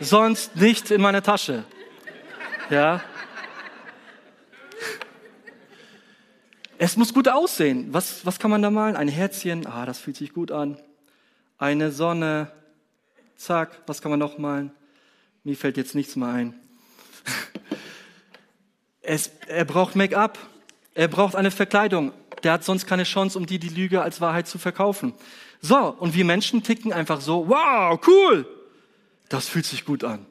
sonst 0.00 0.56
nicht 0.56 0.90
in 0.90 1.00
meiner 1.00 1.22
Tasche. 1.22 1.64
Ja, 2.68 3.02
Es 6.84 6.96
muss 6.96 7.14
gut 7.14 7.28
aussehen. 7.28 7.94
Was, 7.94 8.26
was 8.26 8.40
kann 8.40 8.50
man 8.50 8.60
da 8.60 8.68
malen? 8.68 8.96
Ein 8.96 9.06
Herzchen, 9.06 9.68
ah, 9.68 9.86
das 9.86 10.00
fühlt 10.00 10.16
sich 10.16 10.32
gut 10.32 10.50
an. 10.50 10.76
eine 11.56 11.92
Sonne. 11.92 12.50
Zack, 13.36 13.80
was 13.86 14.02
kann 14.02 14.10
man 14.10 14.18
noch 14.18 14.36
malen? 14.36 14.72
Mir 15.44 15.56
fällt 15.56 15.76
jetzt 15.76 15.94
nichts 15.94 16.16
mehr 16.16 16.28
ein. 16.28 16.54
Es, 19.00 19.30
er 19.46 19.64
braucht 19.64 19.94
Make-up. 19.94 20.38
Er 20.94 21.06
braucht 21.06 21.36
eine 21.36 21.52
Verkleidung. 21.52 22.12
Der 22.42 22.52
hat 22.52 22.64
sonst 22.64 22.86
keine 22.86 23.04
Chance, 23.04 23.38
um 23.38 23.46
die 23.46 23.60
die 23.60 23.68
Lüge 23.68 24.02
als 24.02 24.20
Wahrheit 24.20 24.48
zu 24.48 24.58
verkaufen. 24.58 25.14
So, 25.60 25.76
und 25.76 26.16
wir 26.16 26.24
Menschen 26.24 26.64
ticken 26.64 26.92
einfach 26.92 27.20
so, 27.20 27.48
wow, 27.48 28.00
cool. 28.08 28.44
Das 29.28 29.48
fühlt 29.48 29.66
sich 29.66 29.84
gut 29.84 30.02
an. 30.02 30.26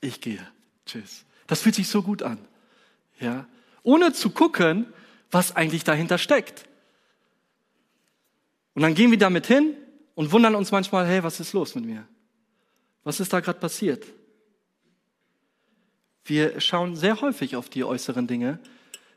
Ich 0.00 0.20
gehe. 0.20 0.46
Tschüss. 0.86 1.24
Das 1.48 1.62
fühlt 1.62 1.74
sich 1.74 1.88
so 1.88 2.02
gut 2.02 2.22
an. 2.22 2.38
Ja. 3.18 3.46
Ohne 3.82 4.12
zu 4.12 4.30
gucken, 4.30 4.86
was 5.30 5.54
eigentlich 5.54 5.84
dahinter 5.84 6.18
steckt. 6.18 6.64
Und 8.74 8.82
dann 8.82 8.94
gehen 8.94 9.10
wir 9.10 9.18
damit 9.18 9.46
hin 9.46 9.74
und 10.14 10.32
wundern 10.32 10.54
uns 10.54 10.70
manchmal, 10.70 11.06
hey, 11.06 11.22
was 11.22 11.40
ist 11.40 11.52
los 11.52 11.74
mit 11.74 11.84
mir? 11.84 12.06
Was 13.04 13.20
ist 13.20 13.32
da 13.32 13.40
gerade 13.40 13.58
passiert? 13.58 14.06
Wir 16.24 16.60
schauen 16.60 16.94
sehr 16.94 17.20
häufig 17.20 17.56
auf 17.56 17.68
die 17.68 17.84
äußeren 17.84 18.26
Dinge. 18.26 18.58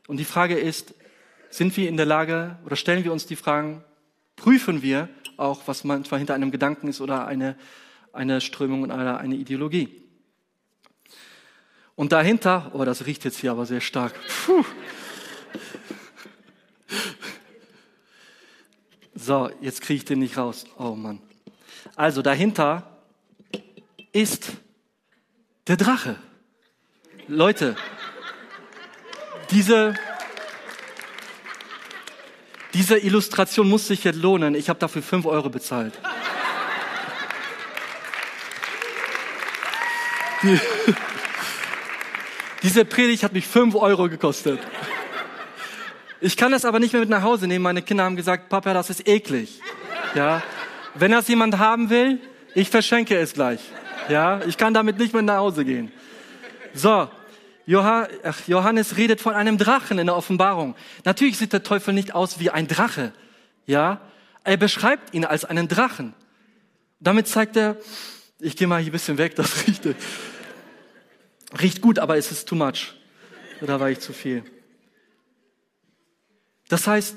Und 0.06 0.16
die 0.16 0.24
Frage 0.24 0.58
ist, 0.58 0.94
sind 1.50 1.76
wir 1.76 1.88
in 1.88 1.96
der 1.96 2.06
Lage 2.06 2.58
oder 2.64 2.76
stellen 2.76 3.04
wir 3.04 3.12
uns 3.12 3.26
die 3.26 3.36
Fragen, 3.36 3.84
prüfen 4.36 4.82
wir 4.82 5.08
auch, 5.36 5.62
was 5.66 5.84
manchmal 5.84 6.18
hinter 6.18 6.34
einem 6.34 6.50
Gedanken 6.50 6.88
ist 6.88 7.00
oder 7.00 7.26
eine, 7.26 7.56
eine 8.12 8.40
Strömung 8.40 8.82
oder 8.84 9.18
eine 9.18 9.36
Ideologie. 9.36 10.02
Und 11.94 12.12
dahinter, 12.12 12.70
oh, 12.74 12.84
das 12.84 13.06
riecht 13.06 13.24
jetzt 13.24 13.38
hier 13.38 13.50
aber 13.50 13.66
sehr 13.66 13.80
stark. 13.80 14.14
Puh. 14.46 14.64
So, 19.24 19.50
jetzt 19.60 19.82
kriege 19.82 19.98
ich 19.98 20.04
den 20.04 20.18
nicht 20.18 20.36
raus. 20.36 20.64
Oh 20.78 20.96
Mann. 20.96 21.20
Also 21.94 22.22
dahinter 22.22 22.98
ist 24.10 24.50
der 25.68 25.76
Drache. 25.76 26.16
Leute, 27.28 27.76
diese, 29.52 29.94
diese 32.74 32.98
Illustration 32.98 33.68
muss 33.68 33.86
sich 33.86 34.02
jetzt 34.02 34.16
lohnen. 34.16 34.56
Ich 34.56 34.68
habe 34.68 34.80
dafür 34.80 35.02
fünf 35.02 35.24
Euro 35.26 35.50
bezahlt. 35.50 35.94
Die, 40.42 40.58
diese 42.64 42.84
Predigt 42.84 43.22
hat 43.22 43.34
mich 43.34 43.46
fünf 43.46 43.76
Euro 43.76 44.08
gekostet. 44.08 44.58
Ich 46.24 46.36
kann 46.36 46.52
das 46.52 46.64
aber 46.64 46.78
nicht 46.78 46.92
mehr 46.92 47.00
mit 47.00 47.08
nach 47.08 47.22
Hause 47.22 47.48
nehmen. 47.48 47.64
Meine 47.64 47.82
Kinder 47.82 48.04
haben 48.04 48.14
gesagt, 48.14 48.48
Papa, 48.48 48.72
das 48.72 48.90
ist 48.90 49.08
eklig. 49.08 49.60
Ja. 50.14 50.40
Wenn 50.94 51.10
das 51.10 51.26
jemand 51.26 51.58
haben 51.58 51.90
will, 51.90 52.20
ich 52.54 52.70
verschenke 52.70 53.18
es 53.18 53.32
gleich. 53.32 53.58
Ja. 54.08 54.40
Ich 54.46 54.56
kann 54.56 54.72
damit 54.72 54.98
nicht 54.98 55.12
mehr 55.12 55.22
nach 55.22 55.38
Hause 55.38 55.64
gehen. 55.64 55.90
So. 56.74 57.08
Johannes 57.66 58.96
redet 58.96 59.20
von 59.20 59.34
einem 59.34 59.58
Drachen 59.58 59.98
in 59.98 60.06
der 60.06 60.16
Offenbarung. 60.16 60.76
Natürlich 61.04 61.38
sieht 61.38 61.52
der 61.52 61.64
Teufel 61.64 61.92
nicht 61.92 62.14
aus 62.14 62.38
wie 62.38 62.50
ein 62.50 62.68
Drache. 62.68 63.12
Ja. 63.66 64.00
Er 64.44 64.56
beschreibt 64.56 65.14
ihn 65.14 65.24
als 65.24 65.44
einen 65.44 65.66
Drachen. 65.66 66.14
Damit 67.00 67.26
zeigt 67.26 67.56
er, 67.56 67.76
ich 68.38 68.56
gehe 68.56 68.68
mal 68.68 68.80
hier 68.80 68.90
ein 68.90 68.92
bisschen 68.92 69.18
weg, 69.18 69.34
das 69.36 69.66
riecht, 69.66 69.88
riecht 71.60 71.80
gut, 71.80 71.98
aber 71.98 72.16
es 72.16 72.30
ist 72.30 72.46
too 72.48 72.54
much. 72.54 72.94
Da 73.60 73.80
war 73.80 73.90
ich 73.90 73.98
zu 73.98 74.12
viel. 74.12 74.44
Das 76.72 76.86
heißt, 76.86 77.16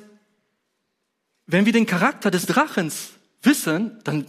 wenn 1.46 1.65
wir 1.65 1.72
den 1.72 1.86
Charakter 1.86 2.30
des 2.30 2.46
Drachens 2.46 3.12
wissen, 3.41 4.02
dann, 4.04 4.26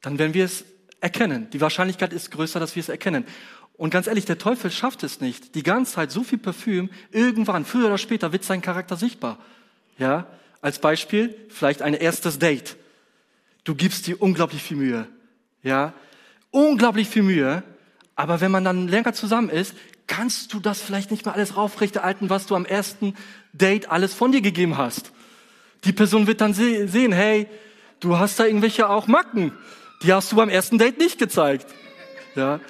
dann 0.00 0.18
werden 0.18 0.34
wir 0.34 0.44
es 0.44 0.64
erkennen. 1.00 1.48
Die 1.50 1.60
Wahrscheinlichkeit 1.60 2.12
ist 2.12 2.32
größer, 2.32 2.58
dass 2.58 2.74
wir 2.74 2.80
es 2.80 2.88
erkennen. 2.88 3.24
Und 3.74 3.90
ganz 3.90 4.08
ehrlich, 4.08 4.24
der 4.24 4.38
Teufel 4.38 4.72
schafft 4.72 5.04
es 5.04 5.20
nicht. 5.20 5.54
Die 5.54 5.62
ganze 5.62 5.92
Zeit 5.92 6.10
so 6.10 6.24
viel 6.24 6.38
Parfüm, 6.38 6.90
irgendwann, 7.12 7.64
früher 7.64 7.86
oder 7.86 7.98
später, 7.98 8.32
wird 8.32 8.42
sein 8.42 8.62
Charakter 8.62 8.96
sichtbar. 8.96 9.38
Ja, 9.96 10.26
als 10.60 10.80
Beispiel, 10.80 11.36
vielleicht 11.48 11.80
ein 11.80 11.94
erstes 11.94 12.40
Date. 12.40 12.76
Du 13.62 13.76
gibst 13.76 14.08
dir 14.08 14.20
unglaublich 14.20 14.60
viel 14.60 14.76
Mühe. 14.76 15.06
Ja, 15.62 15.94
unglaublich 16.50 17.08
viel 17.08 17.22
Mühe. 17.22 17.62
Aber 18.16 18.40
wenn 18.40 18.50
man 18.50 18.64
dann 18.64 18.88
länger 18.88 19.12
zusammen 19.12 19.50
ist, 19.50 19.76
kannst 20.06 20.52
du 20.52 20.60
das 20.60 20.80
vielleicht 20.80 21.10
nicht 21.10 21.24
mehr 21.24 21.34
alles 21.34 21.56
aufrechterhalten, 21.56 22.30
was 22.30 22.46
du 22.46 22.54
am 22.54 22.64
ersten 22.64 23.14
Date 23.52 23.90
alles 23.90 24.14
von 24.14 24.32
dir 24.32 24.40
gegeben 24.40 24.76
hast. 24.76 25.12
Die 25.84 25.92
Person 25.92 26.26
wird 26.26 26.40
dann 26.40 26.54
sehen, 26.54 27.12
hey, 27.12 27.48
du 28.00 28.18
hast 28.18 28.38
da 28.38 28.44
irgendwelche 28.44 28.88
auch 28.88 29.06
Macken. 29.06 29.52
Die 30.02 30.12
hast 30.12 30.30
du 30.32 30.36
beim 30.36 30.48
ersten 30.48 30.78
Date 30.78 30.98
nicht 30.98 31.18
gezeigt. 31.18 31.66
Ja, 32.34 32.60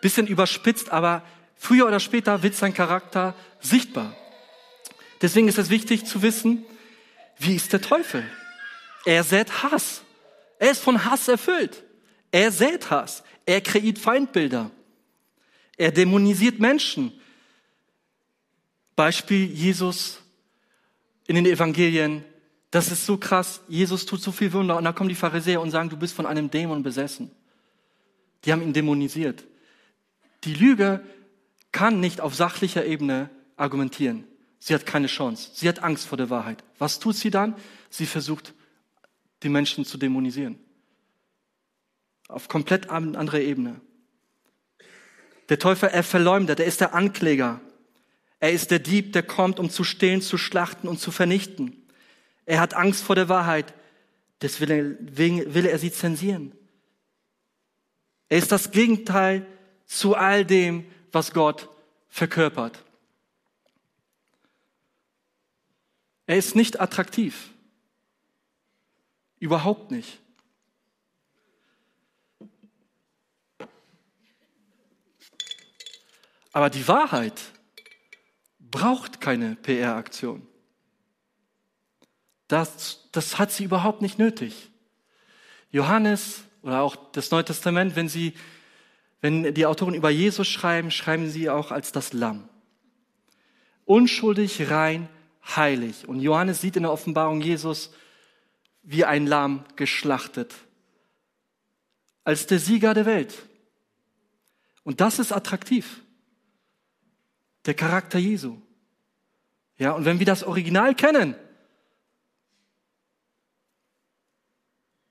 bisschen 0.00 0.26
überspitzt, 0.26 0.90
aber 0.90 1.22
früher 1.56 1.86
oder 1.86 2.00
später 2.00 2.42
wird 2.42 2.54
sein 2.54 2.72
Charakter 2.72 3.34
sichtbar. 3.60 4.14
Deswegen 5.20 5.48
ist 5.48 5.58
es 5.58 5.68
wichtig 5.68 6.06
zu 6.06 6.22
wissen, 6.22 6.64
wie 7.38 7.54
ist 7.54 7.72
der 7.72 7.82
Teufel? 7.82 8.24
Er 9.04 9.24
sät 9.24 9.62
Hass. 9.62 10.02
Er 10.58 10.70
ist 10.70 10.82
von 10.82 11.04
Hass 11.04 11.28
erfüllt. 11.28 11.82
Er 12.32 12.50
sät 12.52 12.90
Hass. 12.90 13.22
Er 13.46 13.60
kreiert 13.60 13.98
Feindbilder. 13.98 14.70
Er 15.80 15.92
dämonisiert 15.92 16.60
Menschen. 16.60 17.10
Beispiel 18.94 19.46
Jesus 19.46 20.20
in 21.26 21.36
den 21.36 21.46
Evangelien. 21.46 22.22
Das 22.70 22.92
ist 22.92 23.06
so 23.06 23.16
krass. 23.16 23.62
Jesus 23.66 24.04
tut 24.04 24.20
so 24.20 24.30
viel 24.30 24.52
Wunder 24.52 24.76
und 24.76 24.84
dann 24.84 24.94
kommen 24.94 25.08
die 25.08 25.14
Pharisäer 25.14 25.58
und 25.62 25.70
sagen, 25.70 25.88
du 25.88 25.96
bist 25.96 26.14
von 26.14 26.26
einem 26.26 26.50
Dämon 26.50 26.82
besessen. 26.82 27.30
Die 28.44 28.52
haben 28.52 28.60
ihn 28.60 28.74
dämonisiert. 28.74 29.42
Die 30.44 30.52
Lüge 30.52 31.02
kann 31.72 31.98
nicht 31.98 32.20
auf 32.20 32.34
sachlicher 32.34 32.84
Ebene 32.84 33.30
argumentieren. 33.56 34.24
Sie 34.58 34.74
hat 34.74 34.84
keine 34.84 35.06
Chance. 35.06 35.52
Sie 35.54 35.66
hat 35.66 35.82
Angst 35.82 36.06
vor 36.06 36.18
der 36.18 36.28
Wahrheit. 36.28 36.62
Was 36.78 36.98
tut 36.98 37.16
sie 37.16 37.30
dann? 37.30 37.56
Sie 37.88 38.04
versucht, 38.04 38.52
die 39.42 39.48
Menschen 39.48 39.86
zu 39.86 39.96
dämonisieren. 39.96 40.58
Auf 42.28 42.48
komplett 42.48 42.90
andere 42.90 43.42
Ebene. 43.42 43.80
Der 45.50 45.58
Teufel, 45.58 45.88
er 45.88 46.04
verleumdet, 46.04 46.60
er 46.60 46.66
ist 46.66 46.80
der 46.80 46.94
Ankläger. 46.94 47.60
Er 48.38 48.52
ist 48.52 48.70
der 48.70 48.78
Dieb, 48.78 49.12
der 49.12 49.24
kommt, 49.24 49.58
um 49.58 49.68
zu 49.68 49.84
stehlen, 49.84 50.22
zu 50.22 50.38
schlachten 50.38 50.88
und 50.88 50.98
zu 50.98 51.10
vernichten. 51.10 51.86
Er 52.46 52.60
hat 52.60 52.74
Angst 52.74 53.02
vor 53.02 53.16
der 53.16 53.28
Wahrheit, 53.28 53.74
deswegen 54.40 54.96
will 55.54 55.66
er 55.66 55.78
sie 55.78 55.92
zensieren. 55.92 56.52
Er 58.28 58.38
ist 58.38 58.52
das 58.52 58.70
Gegenteil 58.70 59.44
zu 59.86 60.14
all 60.14 60.44
dem, 60.44 60.86
was 61.10 61.32
Gott 61.32 61.68
verkörpert. 62.08 62.84
Er 66.26 66.36
ist 66.36 66.54
nicht 66.54 66.80
attraktiv. 66.80 67.50
Überhaupt 69.40 69.90
nicht. 69.90 70.19
Aber 76.52 76.70
die 76.70 76.86
Wahrheit 76.88 77.40
braucht 78.58 79.20
keine 79.20 79.56
PR-Aktion. 79.56 80.46
Das, 82.48 83.08
das 83.12 83.38
hat 83.38 83.52
sie 83.52 83.64
überhaupt 83.64 84.02
nicht 84.02 84.18
nötig. 84.18 84.70
Johannes 85.70 86.42
oder 86.62 86.80
auch 86.80 86.96
das 87.12 87.30
Neue 87.30 87.44
Testament, 87.44 87.96
wenn 87.96 88.08
sie, 88.08 88.34
wenn 89.20 89.54
die 89.54 89.66
Autoren 89.66 89.94
über 89.94 90.10
Jesus 90.10 90.48
schreiben, 90.48 90.90
schreiben 90.90 91.30
sie 91.30 91.48
auch 91.48 91.70
als 91.70 91.92
das 91.92 92.12
Lamm. 92.12 92.48
Unschuldig, 93.84 94.70
rein, 94.70 95.08
heilig. 95.56 96.08
Und 96.08 96.20
Johannes 96.20 96.60
sieht 96.60 96.76
in 96.76 96.82
der 96.82 96.92
Offenbarung 96.92 97.40
Jesus 97.40 97.92
wie 98.82 99.04
ein 99.04 99.26
Lamm 99.26 99.64
geschlachtet. 99.76 100.54
Als 102.24 102.46
der 102.46 102.58
Sieger 102.58 102.94
der 102.94 103.06
Welt. 103.06 103.34
Und 104.82 105.00
das 105.00 105.18
ist 105.18 105.32
attraktiv. 105.32 106.02
Der 107.66 107.74
Charakter 107.74 108.18
Jesu. 108.18 108.56
Ja, 109.78 109.92
und 109.92 110.04
wenn 110.04 110.18
wir 110.18 110.26
das 110.26 110.42
Original 110.42 110.94
kennen, 110.94 111.34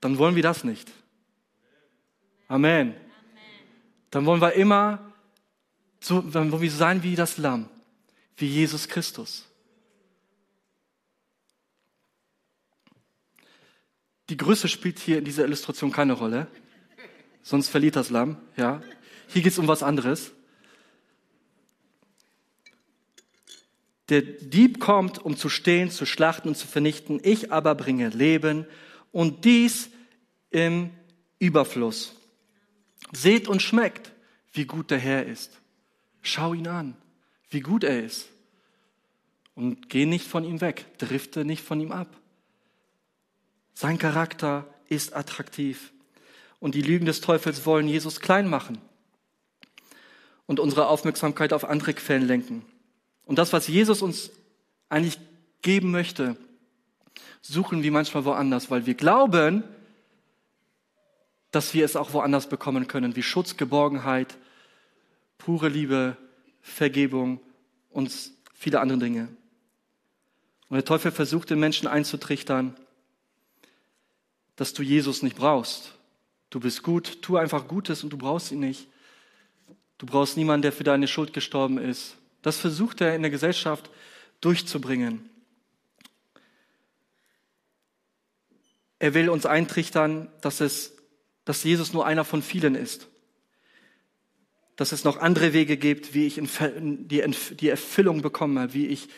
dann 0.00 0.18
wollen 0.18 0.36
wir 0.36 0.42
das 0.42 0.64
nicht. 0.64 0.90
Amen. 2.48 2.94
Dann 4.10 4.26
wollen 4.26 4.40
wir 4.40 4.52
immer 4.54 5.12
so, 6.00 6.20
dann 6.22 6.50
wollen 6.50 6.62
wir 6.62 6.70
sein 6.70 7.02
wie 7.02 7.14
das 7.14 7.36
Lamm, 7.36 7.68
wie 8.36 8.46
Jesus 8.46 8.88
Christus. 8.88 9.46
Die 14.30 14.36
Größe 14.36 14.68
spielt 14.68 14.98
hier 14.98 15.18
in 15.18 15.24
dieser 15.24 15.44
Illustration 15.44 15.90
keine 15.90 16.12
Rolle, 16.12 16.46
sonst 17.42 17.68
verliert 17.68 17.96
das 17.96 18.10
Lamm. 18.10 18.36
Ja, 18.56 18.82
hier 19.28 19.42
geht 19.42 19.52
es 19.52 19.58
um 19.58 19.68
was 19.68 19.82
anderes. 19.82 20.32
Der 24.10 24.22
Dieb 24.22 24.80
kommt, 24.80 25.18
um 25.18 25.36
zu 25.36 25.48
stehlen, 25.48 25.90
zu 25.90 26.04
schlachten 26.04 26.48
und 26.48 26.56
zu 26.56 26.66
vernichten. 26.66 27.20
Ich 27.22 27.52
aber 27.52 27.74
bringe 27.76 28.08
Leben 28.08 28.66
und 29.12 29.44
dies 29.44 29.90
im 30.50 30.90
Überfluss. 31.38 32.14
Seht 33.12 33.48
und 33.48 33.62
schmeckt, 33.62 34.12
wie 34.52 34.66
gut 34.66 34.90
der 34.90 34.98
Herr 34.98 35.24
ist. 35.26 35.60
Schau 36.22 36.52
ihn 36.54 36.66
an, 36.66 36.96
wie 37.50 37.60
gut 37.60 37.84
er 37.84 38.02
ist. 38.02 38.28
Und 39.54 39.88
geh 39.88 40.06
nicht 40.06 40.26
von 40.26 40.44
ihm 40.44 40.60
weg, 40.60 40.86
drifte 40.98 41.44
nicht 41.44 41.62
von 41.62 41.80
ihm 41.80 41.92
ab. 41.92 42.08
Sein 43.74 43.98
Charakter 43.98 44.66
ist 44.88 45.14
attraktiv. 45.14 45.92
Und 46.58 46.74
die 46.74 46.82
Lügen 46.82 47.06
des 47.06 47.20
Teufels 47.20 47.64
wollen 47.64 47.88
Jesus 47.88 48.20
klein 48.20 48.48
machen 48.48 48.78
und 50.46 50.58
unsere 50.58 50.88
Aufmerksamkeit 50.88 51.52
auf 51.52 51.64
andere 51.64 51.94
Quellen 51.94 52.26
lenken. 52.26 52.64
Und 53.30 53.36
das, 53.36 53.52
was 53.52 53.68
Jesus 53.68 54.02
uns 54.02 54.32
eigentlich 54.88 55.16
geben 55.62 55.92
möchte, 55.92 56.36
suchen 57.42 57.84
wir 57.84 57.92
manchmal 57.92 58.24
woanders, 58.24 58.72
weil 58.72 58.86
wir 58.86 58.94
glauben, 58.94 59.62
dass 61.52 61.72
wir 61.72 61.84
es 61.84 61.94
auch 61.94 62.12
woanders 62.12 62.48
bekommen 62.48 62.88
können, 62.88 63.14
wie 63.14 63.22
Schutz, 63.22 63.56
Geborgenheit, 63.56 64.36
pure 65.38 65.68
Liebe, 65.68 66.16
Vergebung 66.60 67.38
und 67.90 68.12
viele 68.52 68.80
andere 68.80 68.98
Dinge. 68.98 69.28
Und 70.68 70.74
der 70.74 70.84
Teufel 70.84 71.12
versucht 71.12 71.50
den 71.50 71.60
Menschen 71.60 71.86
einzutrichtern, 71.86 72.74
dass 74.56 74.72
du 74.72 74.82
Jesus 74.82 75.22
nicht 75.22 75.36
brauchst. 75.36 75.94
Du 76.50 76.58
bist 76.58 76.82
gut, 76.82 77.22
tu 77.22 77.36
einfach 77.36 77.68
Gutes 77.68 78.02
und 78.02 78.10
du 78.10 78.18
brauchst 78.18 78.50
ihn 78.50 78.58
nicht. 78.58 78.88
Du 79.98 80.06
brauchst 80.06 80.36
niemanden, 80.36 80.62
der 80.62 80.72
für 80.72 80.82
deine 80.82 81.06
Schuld 81.06 81.32
gestorben 81.32 81.78
ist. 81.78 82.16
Das 82.42 82.58
versucht 82.58 83.00
er 83.00 83.14
in 83.14 83.22
der 83.22 83.30
Gesellschaft 83.30 83.90
durchzubringen. 84.40 85.28
Er 88.98 89.14
will 89.14 89.28
uns 89.30 89.46
eintrichtern, 89.46 90.28
dass, 90.40 90.60
es, 90.60 90.96
dass 91.44 91.64
Jesus 91.64 91.92
nur 91.92 92.06
einer 92.06 92.24
von 92.24 92.42
vielen 92.42 92.74
ist. 92.74 93.08
Dass 94.76 94.92
es 94.92 95.04
noch 95.04 95.18
andere 95.18 95.52
Wege 95.52 95.76
gibt, 95.76 96.14
wie 96.14 96.26
ich 96.26 96.40
die 96.40 97.68
Erfüllung 97.68 98.22
bekomme, 98.22 98.72
wie 98.74 98.86
ich, 98.86 99.08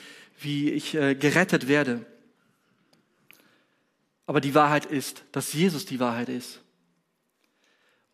wie 0.40 0.70
ich 0.70 0.94
äh, 0.94 1.14
gerettet 1.14 1.68
werde. 1.68 2.06
Aber 4.26 4.40
die 4.40 4.54
Wahrheit 4.54 4.86
ist, 4.86 5.24
dass 5.32 5.52
Jesus 5.52 5.84
die 5.84 6.00
Wahrheit 6.00 6.28
ist. 6.28 6.60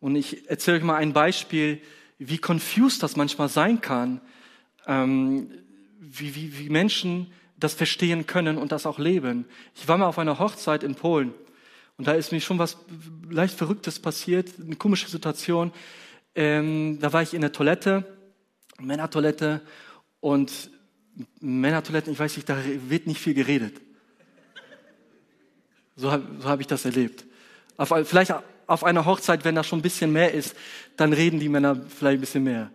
Und 0.00 0.16
ich 0.16 0.48
erzähle 0.48 0.78
euch 0.78 0.84
mal 0.84 0.96
ein 0.96 1.12
Beispiel, 1.12 1.80
wie 2.18 2.38
confused 2.38 3.02
das 3.02 3.16
manchmal 3.16 3.48
sein 3.48 3.80
kann, 3.80 4.20
ähm, 4.88 5.50
wie, 6.00 6.34
wie, 6.34 6.58
wie 6.58 6.68
Menschen 6.70 7.30
das 7.56 7.74
verstehen 7.74 8.26
können 8.26 8.56
und 8.56 8.72
das 8.72 8.86
auch 8.86 8.98
leben. 8.98 9.44
Ich 9.74 9.86
war 9.86 9.98
mal 9.98 10.06
auf 10.06 10.18
einer 10.18 10.38
Hochzeit 10.38 10.82
in 10.82 10.94
Polen 10.94 11.34
und 11.96 12.06
da 12.06 12.12
ist 12.12 12.32
mir 12.32 12.40
schon 12.40 12.58
was 12.58 12.78
leicht 13.28 13.54
Verrücktes 13.54 13.98
passiert, 13.98 14.48
eine 14.60 14.76
komische 14.76 15.08
Situation. 15.08 15.72
Ähm, 16.34 16.98
da 17.00 17.12
war 17.12 17.22
ich 17.22 17.34
in 17.34 17.40
der 17.40 17.52
Toilette, 17.52 18.04
Männertoilette 18.80 19.60
und 20.20 20.70
Männertoiletten, 21.40 22.12
ich 22.12 22.18
weiß 22.18 22.36
nicht, 22.36 22.48
da 22.48 22.56
wird 22.88 23.06
nicht 23.06 23.20
viel 23.20 23.34
geredet. 23.34 23.80
So 25.96 26.12
habe 26.12 26.24
so 26.38 26.48
hab 26.48 26.60
ich 26.60 26.68
das 26.68 26.84
erlebt. 26.84 27.26
Auf, 27.76 27.92
vielleicht 28.04 28.32
auf 28.68 28.84
einer 28.84 29.04
Hochzeit, 29.04 29.44
wenn 29.44 29.56
da 29.56 29.64
schon 29.64 29.80
ein 29.80 29.82
bisschen 29.82 30.12
mehr 30.12 30.32
ist, 30.32 30.54
dann 30.96 31.12
reden 31.12 31.40
die 31.40 31.48
Männer 31.48 31.74
vielleicht 31.88 32.18
ein 32.18 32.20
bisschen 32.20 32.44
mehr. 32.44 32.70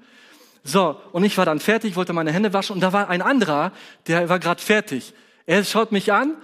So, 0.63 0.99
und 1.12 1.23
ich 1.23 1.38
war 1.38 1.45
dann 1.45 1.60
fertig, 1.60 1.95
wollte 1.95 2.13
meine 2.13 2.32
Hände 2.32 2.54
waschen 2.54 2.73
und 2.73 2.80
da 2.80 2.93
war 2.93 3.10
ein 3.10 3.21
anderer, 3.21 3.73
der 4.08 4.30
war 4.30 4.39
gerade 4.39 4.62
fertig. 4.62 5.13
Er 5.45 5.63
schaut 5.65 5.91
mich 5.91 6.13
an 6.13 6.36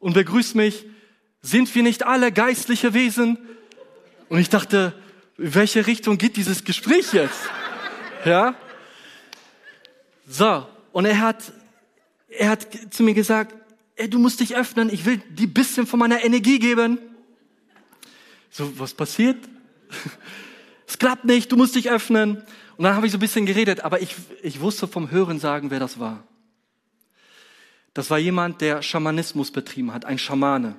und 0.00 0.14
begrüßt 0.14 0.54
mich 0.54 0.86
sind 1.46 1.72
wir 1.74 1.82
nicht 1.82 2.04
alle 2.04 2.32
geistliche 2.32 2.92
Wesen? 2.92 3.38
Und 4.28 4.38
ich 4.38 4.48
dachte, 4.48 4.92
in 5.38 5.54
welche 5.54 5.86
Richtung 5.86 6.18
geht 6.18 6.36
dieses 6.36 6.64
Gespräch 6.64 7.12
jetzt? 7.12 7.38
Ja? 8.24 8.56
So, 10.26 10.66
und 10.90 11.04
er 11.04 11.20
hat, 11.20 11.52
er 12.28 12.48
hat 12.48 12.66
zu 12.90 13.04
mir 13.04 13.14
gesagt, 13.14 13.54
ey, 13.94 14.10
du 14.10 14.18
musst 14.18 14.40
dich 14.40 14.56
öffnen, 14.56 14.92
ich 14.92 15.04
will 15.04 15.18
dir 15.18 15.46
bisschen 15.46 15.86
von 15.86 16.00
meiner 16.00 16.24
Energie 16.24 16.58
geben. 16.58 16.98
So, 18.50 18.76
was 18.80 18.94
passiert? 18.94 19.36
Es 20.88 20.98
klappt 20.98 21.24
nicht, 21.24 21.50
du 21.50 21.56
musst 21.56 21.74
dich 21.74 21.90
öffnen. 21.90 22.42
Und 22.76 22.84
dann 22.84 22.94
habe 22.94 23.06
ich 23.06 23.12
so 23.12 23.18
ein 23.18 23.20
bisschen 23.20 23.46
geredet, 23.46 23.80
aber 23.80 24.00
ich, 24.02 24.14
ich 24.42 24.60
wusste 24.60 24.86
vom 24.86 25.10
Hören 25.10 25.38
sagen, 25.38 25.70
wer 25.70 25.80
das 25.80 25.98
war. 25.98 26.22
Das 27.94 28.10
war 28.10 28.18
jemand, 28.18 28.60
der 28.60 28.82
Schamanismus 28.82 29.50
betrieben 29.50 29.94
hat, 29.94 30.04
ein 30.04 30.18
Schamane 30.18 30.76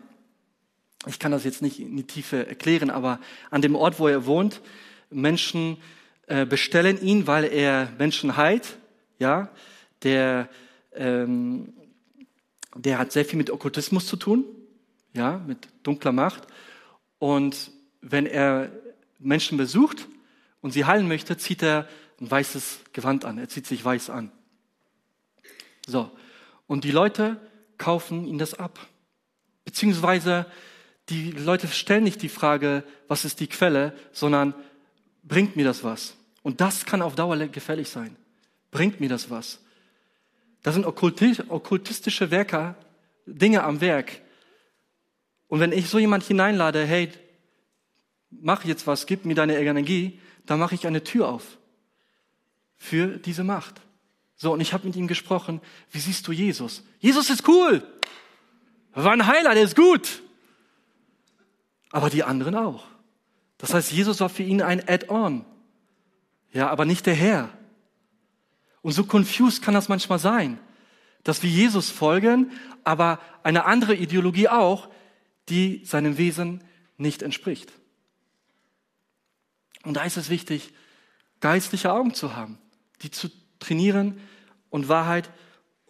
ich 1.06 1.20
kann 1.20 1.32
das 1.32 1.44
jetzt 1.44 1.62
nicht 1.62 1.80
in 1.80 1.96
die 1.96 2.04
Tiefe 2.04 2.48
erklären, 2.48 2.90
aber 2.90 3.20
an 3.52 3.62
dem 3.62 3.76
Ort, 3.76 4.00
wo 4.00 4.08
er 4.08 4.26
wohnt, 4.26 4.62
Menschen 5.10 5.78
äh, 6.28 6.46
bestellen 6.46 7.02
ihn, 7.02 7.28
weil 7.28 7.46
er 7.46 7.90
Menschen 7.98 8.36
heilt, 8.36 8.78
ja, 9.20 9.50
der, 10.04 10.50
ähm, 10.94 11.74
der 12.76 13.00
hat 13.00 13.12
sehr 13.12 13.26
viel 13.26 13.38
mit 13.38 13.50
Okkultismus 13.50 14.08
zu 14.08 14.18
tun, 14.18 14.46
ja, 15.14 15.42
mit 15.46 15.68
dunkler 15.84 16.12
Macht. 16.12 16.44
Und 17.20 17.72
wenn 18.02 18.26
er 18.26 18.72
Menschen 19.20 19.58
besucht 19.58 20.08
und 20.62 20.72
sie 20.72 20.86
heilen 20.86 21.08
möchte, 21.08 21.38
zieht 21.38 21.64
er 21.64 21.88
ein 22.20 22.30
weißes 22.30 22.80
Gewand 22.94 23.26
an. 23.26 23.38
Er 23.38 23.50
zieht 23.50 23.68
sich 23.68 23.84
weiß 23.84 24.10
an. 24.10 24.32
So. 25.86 26.12
Und 26.66 26.84
die 26.84 26.92
Leute 26.92 27.40
kaufen 27.78 28.28
ihn 28.28 28.38
das 28.38 28.54
ab. 28.54 28.80
Beziehungsweise 29.64 30.46
die 31.10 31.32
Leute 31.32 31.68
stellen 31.68 32.04
nicht 32.04 32.22
die 32.22 32.30
Frage, 32.30 32.84
was 33.08 33.24
ist 33.24 33.40
die 33.40 33.48
Quelle, 33.48 33.94
sondern 34.12 34.54
bringt 35.24 35.56
mir 35.56 35.66
das 35.66 35.84
was? 35.84 36.16
Und 36.44 36.60
das 36.62 36.86
kann 36.86 37.02
auf 37.02 37.16
Dauer 37.16 37.38
gefährlich 37.48 37.90
sein. 37.90 38.16
Bringt 38.72 39.00
mir 39.00 39.10
das 39.10 39.30
was? 39.30 39.60
Da 40.64 40.72
sind 40.72 40.86
okkultistische 40.86 42.32
Werker, 42.32 42.76
Dinge 43.26 43.64
am 43.64 43.80
Werk. 43.80 44.22
Und 45.48 45.60
wenn 45.60 45.72
ich 45.72 45.90
so 45.90 46.00
jemand 46.00 46.24
hineinlade, 46.24 46.86
hey, 46.86 47.10
mach 48.30 48.66
jetzt 48.66 48.88
was, 48.88 49.06
gib 49.06 49.26
mir 49.26 49.36
deine 49.36 49.58
Energie, 49.58 50.20
dann 50.48 50.60
mache 50.60 50.76
ich 50.76 50.88
eine 50.88 51.04
Tür 51.04 51.30
auf 51.30 51.58
für 52.78 53.18
diese 53.18 53.44
Macht. 53.44 53.82
So, 54.36 54.54
und 54.54 54.62
ich 54.62 54.74
habe 54.74 54.86
mit 54.86 54.96
ihm 54.96 55.08
gesprochen, 55.08 55.62
wie 55.92 56.00
siehst 56.00 56.28
du 56.28 56.32
Jesus? 56.32 56.84
Jesus 57.00 57.30
ist 57.30 57.48
cool. 57.48 57.84
War 58.94 59.14
ein 59.14 59.28
Heiler, 59.28 59.54
der 59.54 59.64
ist 59.64 59.76
gut 59.76 60.24
aber 61.92 62.10
die 62.10 62.24
anderen 62.24 62.56
auch. 62.56 62.86
Das 63.58 63.74
heißt, 63.74 63.92
Jesus 63.92 64.20
war 64.20 64.30
für 64.30 64.44
ihn 64.44 64.62
ein 64.62 64.88
Add-on. 64.88 65.46
Ja, 66.54 66.70
aber 66.70 66.86
nicht 66.86 67.06
der 67.06 67.16
Herr. 67.16 67.50
Und 68.82 68.92
so 68.92 69.04
confused 69.04 69.64
kann 69.64 69.74
das 69.74 69.90
manchmal 69.90 70.20
sein, 70.20 70.60
dass 71.24 71.44
wir 71.44 71.50
Jesus 71.50 71.90
folgen, 71.90 72.52
aber 72.84 73.20
eine 73.44 73.66
andere 73.66 73.96
Ideologie 73.96 74.48
auch, 74.48 74.90
die 75.50 75.84
seinem 75.86 76.18
Wesen 76.18 76.64
nicht 76.98 77.22
entspricht. 77.22 77.72
Und 79.84 79.96
da 79.96 80.04
ist 80.04 80.18
es 80.18 80.30
wichtig, 80.30 80.74
geistliche 81.40 81.92
Augen 81.92 82.14
zu 82.14 82.36
haben, 82.36 82.58
die 83.02 83.12
zu 83.12 83.30
trainieren 83.60 84.20
und 84.70 84.90
Wahrheit 84.90 85.30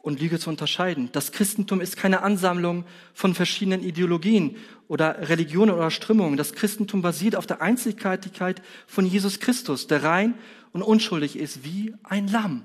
und 0.07 0.21
Lüge 0.21 0.39
zu 0.39 0.49
unterscheiden. 0.49 1.09
Das 1.11 1.31
Christentum 1.31 1.81
ist 1.81 1.97
keine 1.97 2.21
Ansammlung 2.21 2.85
von 3.13 3.33
verschiedenen 3.33 3.83
Ideologien 3.83 4.55
oder 4.87 5.27
Religionen 5.29 5.75
oder 5.75 5.91
Strömungen. 5.91 6.37
Das 6.37 6.53
Christentum 6.53 7.01
basiert 7.01 7.35
auf 7.35 7.45
der 7.45 7.61
Einzigartigkeit 7.61 8.61
von 8.85 9.05
Jesus 9.05 9.39
Christus, 9.39 9.87
der 9.87 10.03
rein 10.03 10.35
und 10.71 10.81
unschuldig 10.81 11.37
ist 11.37 11.63
wie 11.63 11.93
ein 12.03 12.27
Lamm, 12.27 12.63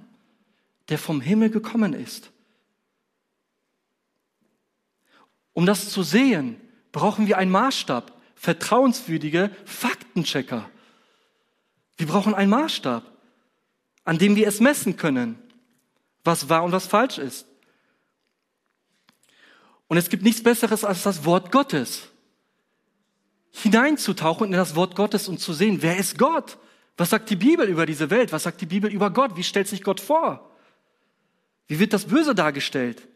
der 0.88 0.98
vom 0.98 1.20
Himmel 1.20 1.50
gekommen 1.50 1.94
ist. 1.94 2.30
Um 5.52 5.66
das 5.66 5.90
zu 5.90 6.02
sehen, 6.02 6.61
brauchen 6.92 7.26
wir 7.26 7.38
einen 7.38 7.50
Maßstab, 7.50 8.12
vertrauenswürdige 8.37 9.50
Faktenchecker. 9.64 10.70
Wir 11.96 12.07
brauchen 12.07 12.35
einen 12.35 12.50
Maßstab, 12.50 13.05
an 14.05 14.18
dem 14.18 14.37
wir 14.37 14.48
es 14.48 14.61
messen 14.61 14.96
können 14.96 15.38
was 16.24 16.48
wahr 16.48 16.64
und 16.64 16.72
was 16.72 16.87
falsch 16.87 17.18
ist. 17.18 17.46
Und 19.88 19.96
es 19.96 20.09
gibt 20.09 20.22
nichts 20.22 20.42
Besseres 20.42 20.85
als 20.85 21.02
das 21.02 21.24
Wort 21.24 21.52
Gottes. 21.52 22.09
Hineinzutauchen 23.50 24.46
in 24.46 24.52
das 24.52 24.74
Wort 24.74 24.96
Gottes 24.96 25.28
und 25.28 25.38
zu 25.38 25.52
sehen, 25.52 25.83
wer 25.83 25.98
ist 25.98 26.18
Gott? 26.18 26.59
Was 26.96 27.11
sagt 27.11 27.28
die 27.28 27.37
Bibel 27.37 27.68
über 27.68 27.85
diese 27.85 28.09
Welt? 28.11 28.33
Was 28.33 28.44
sagt 28.44 28.61
die 28.61 28.66
Bibel 28.66 28.90
über 28.90 29.11
Gott? 29.11 29.37
Wie 29.37 29.42
stellt 29.42 29.68
sich 29.68 29.83
Gott 29.83 30.00
vor? 30.00 30.50
Wie 31.66 31.78
wird 31.78 31.92
das 31.92 32.07
Böse 32.07 32.35
dargestellt? 32.35 33.07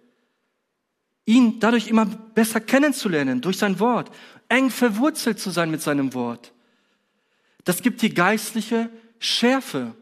Ihn 1.25 1.59
dadurch 1.61 1.89
immer 1.89 2.05
besser 2.05 2.61
kennenzulernen, 2.61 3.41
durch 3.41 3.59
sein 3.59 3.81
Wort, 3.81 4.15
eng 4.49 4.71
verwurzelt 4.71 5.41
zu 5.41 5.51
sein 5.51 5.71
mit 5.71 5.83
seinem 5.83 6.15
Wort. 6.15 6.53
Das 7.67 7.83
gibt 7.83 8.01
die 8.01 8.15
geistliche 8.15 8.89
Schärfe. 9.19 9.93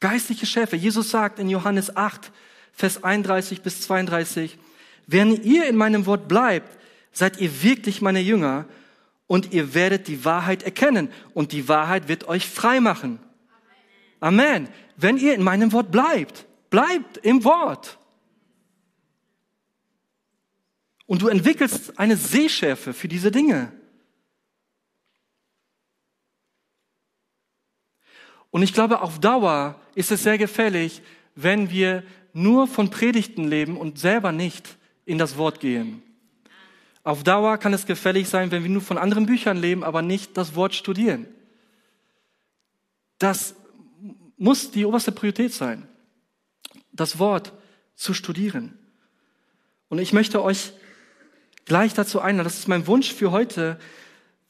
Geistliche 0.00 0.44
Schärfe. 0.44 0.74
Jesus 0.74 1.10
sagt 1.10 1.38
in 1.38 1.48
Johannes 1.48 1.96
8, 1.96 2.32
Vers 2.72 3.04
31 3.04 3.62
bis 3.62 3.80
32, 3.82 4.58
wenn 5.06 5.40
ihr 5.44 5.68
in 5.68 5.76
meinem 5.76 6.04
Wort 6.04 6.26
bleibt, 6.26 6.76
seid 7.12 7.40
ihr 7.40 7.62
wirklich 7.62 8.02
meine 8.02 8.20
Jünger 8.20 8.66
und 9.28 9.52
ihr 9.52 9.72
werdet 9.72 10.08
die 10.08 10.24
Wahrheit 10.24 10.64
erkennen 10.64 11.10
und 11.32 11.52
die 11.52 11.68
Wahrheit 11.68 12.08
wird 12.08 12.26
euch 12.26 12.46
frei 12.46 12.80
machen. 12.80 13.20
Amen. 14.18 14.68
Wenn 14.96 15.16
ihr 15.16 15.32
in 15.32 15.44
meinem 15.44 15.72
Wort 15.72 15.92
bleibt, 15.92 16.44
bleibt 16.70 17.18
im 17.18 17.44
Wort. 17.44 17.98
Und 21.06 21.22
du 21.22 21.28
entwickelst 21.28 22.00
eine 22.00 22.16
Sehschärfe 22.16 22.92
für 22.92 23.06
diese 23.06 23.30
Dinge. 23.30 23.72
Und 28.56 28.62
ich 28.62 28.72
glaube, 28.72 29.02
auf 29.02 29.18
Dauer 29.18 29.78
ist 29.94 30.10
es 30.10 30.22
sehr 30.22 30.38
gefährlich, 30.38 31.02
wenn 31.34 31.68
wir 31.68 32.02
nur 32.32 32.66
von 32.66 32.88
Predigten 32.88 33.46
leben 33.46 33.76
und 33.76 33.98
selber 33.98 34.32
nicht 34.32 34.78
in 35.04 35.18
das 35.18 35.36
Wort 35.36 35.60
gehen. 35.60 36.02
Auf 37.02 37.22
Dauer 37.22 37.58
kann 37.58 37.74
es 37.74 37.84
gefährlich 37.84 38.30
sein, 38.30 38.50
wenn 38.52 38.62
wir 38.62 38.70
nur 38.70 38.80
von 38.80 38.96
anderen 38.96 39.26
Büchern 39.26 39.58
leben, 39.58 39.84
aber 39.84 40.00
nicht 40.00 40.38
das 40.38 40.54
Wort 40.54 40.74
studieren. 40.74 41.26
Das 43.18 43.54
muss 44.38 44.70
die 44.70 44.86
oberste 44.86 45.12
Priorität 45.12 45.52
sein, 45.52 45.86
das 46.92 47.18
Wort 47.18 47.52
zu 47.94 48.14
studieren. 48.14 48.78
Und 49.90 49.98
ich 49.98 50.14
möchte 50.14 50.42
euch 50.42 50.72
gleich 51.66 51.92
dazu 51.92 52.22
einladen, 52.22 52.46
das 52.46 52.58
ist 52.58 52.68
mein 52.68 52.86
Wunsch 52.86 53.12
für 53.12 53.32
heute, 53.32 53.78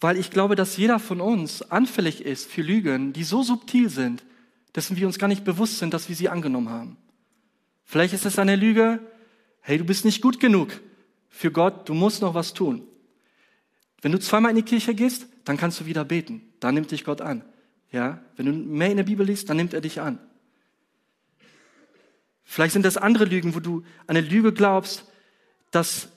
weil 0.01 0.19
ich 0.19 0.31
glaube, 0.31 0.57
dass 0.57 0.77
jeder 0.77 0.99
von 0.99 1.21
uns 1.21 1.63
anfällig 1.63 2.25
ist 2.25 2.51
für 2.51 2.63
Lügen, 2.63 3.13
die 3.13 3.25
so 3.25 3.43
subtil 3.43 3.89
sind, 3.89 4.25
dass 4.73 4.95
wir 4.95 5.07
uns 5.07 5.19
gar 5.19 5.29
nicht 5.29 5.45
bewusst 5.45 5.79
sind, 5.79 5.95
dass 5.95 6.09
wir 6.09 6.17
sie 6.17 6.29
angenommen 6.29 6.69
haben. 6.69 6.97
Vielleicht 7.85 8.13
ist 8.13 8.27
es 8.27 8.39
eine 8.39 8.57
Lüge, 8.57 9.01
hey, 9.61 9.79
du 9.79 9.85
bist 9.85 10.05
nicht 10.05 10.21
gut 10.21 10.39
genug 10.39 10.81
für 11.29 11.51
Gott, 11.51 11.89
du 11.89 11.95
musst 11.95 12.21
noch 12.21 12.35
was 12.35 12.53
tun. 12.53 12.87
Wenn 14.03 14.13
du 14.13 14.21
zweimal 14.21 14.51
in 14.51 14.57
die 14.57 14.63
Kirche 14.63 14.95
gehst, 14.95 15.27
dann 15.45 15.57
kannst 15.57 15.81
du 15.81 15.87
wieder 15.87 16.05
beten. 16.05 16.43
Dann 16.61 16.75
nimmt 16.75 16.91
dich 16.91 17.05
Gott 17.05 17.21
an. 17.21 17.45
Ja, 17.91 18.21
wenn 18.37 18.47
du 18.47 18.53
mehr 18.53 18.91
in 18.91 18.97
der 18.97 19.05
Bibel 19.05 19.25
liest, 19.25 19.49
dann 19.49 19.57
nimmt 19.57 19.73
er 19.73 19.81
dich 19.81 20.01
an. 20.01 20.19
Vielleicht 22.45 22.73
sind 22.73 22.85
das 22.85 22.97
andere 22.97 23.25
Lügen, 23.25 23.55
wo 23.55 23.61
du 23.61 23.83
eine 24.07 24.21
Lüge 24.21 24.53
glaubst, 24.53 25.05
dass, 25.71 26.09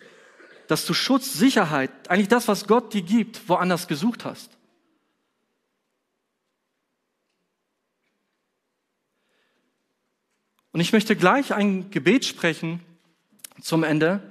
dass 0.70 0.86
du 0.86 0.94
Schutz, 0.94 1.34
Sicherheit, 1.34 1.90
eigentlich 2.12 2.28
das, 2.28 2.48
was 2.48 2.68
Gott 2.68 2.94
dir 2.94 3.02
gibt, 3.02 3.50
woanders 3.50 3.88
gesucht 3.88 4.24
hast. 4.24 4.52
Und 10.72 10.80
ich 10.80 10.94
möchte 10.94 11.16
gleich 11.16 11.56
ein 11.56 11.90
Gebet 11.90 12.24
sprechen 12.24 12.82
zum 13.60 13.84
Ende, 13.84 14.22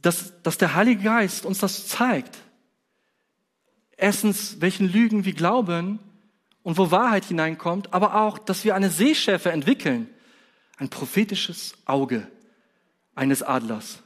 dass, 0.00 0.40
dass 0.42 0.56
der 0.56 0.74
Heilige 0.74 1.02
Geist 1.02 1.44
uns 1.44 1.58
das 1.58 1.86
zeigt. 1.86 2.38
Erstens, 3.98 4.62
welchen 4.62 4.90
Lügen 4.90 5.26
wir 5.26 5.34
glauben 5.34 5.98
und 6.62 6.78
wo 6.78 6.90
Wahrheit 6.90 7.26
hineinkommt, 7.26 7.92
aber 7.92 8.14
auch, 8.14 8.38
dass 8.38 8.64
wir 8.64 8.74
eine 8.74 8.88
Sehschärfe 8.88 9.52
entwickeln, 9.52 10.08
ein 10.78 10.88
prophetisches 10.88 11.74
Auge 11.84 12.26
eines 13.14 13.42
Adlers. 13.42 13.98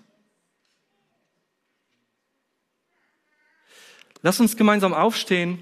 Lass 4.23 4.41
uns 4.41 4.57
gemeinsam 4.57 4.95
aufstehen 4.95 5.59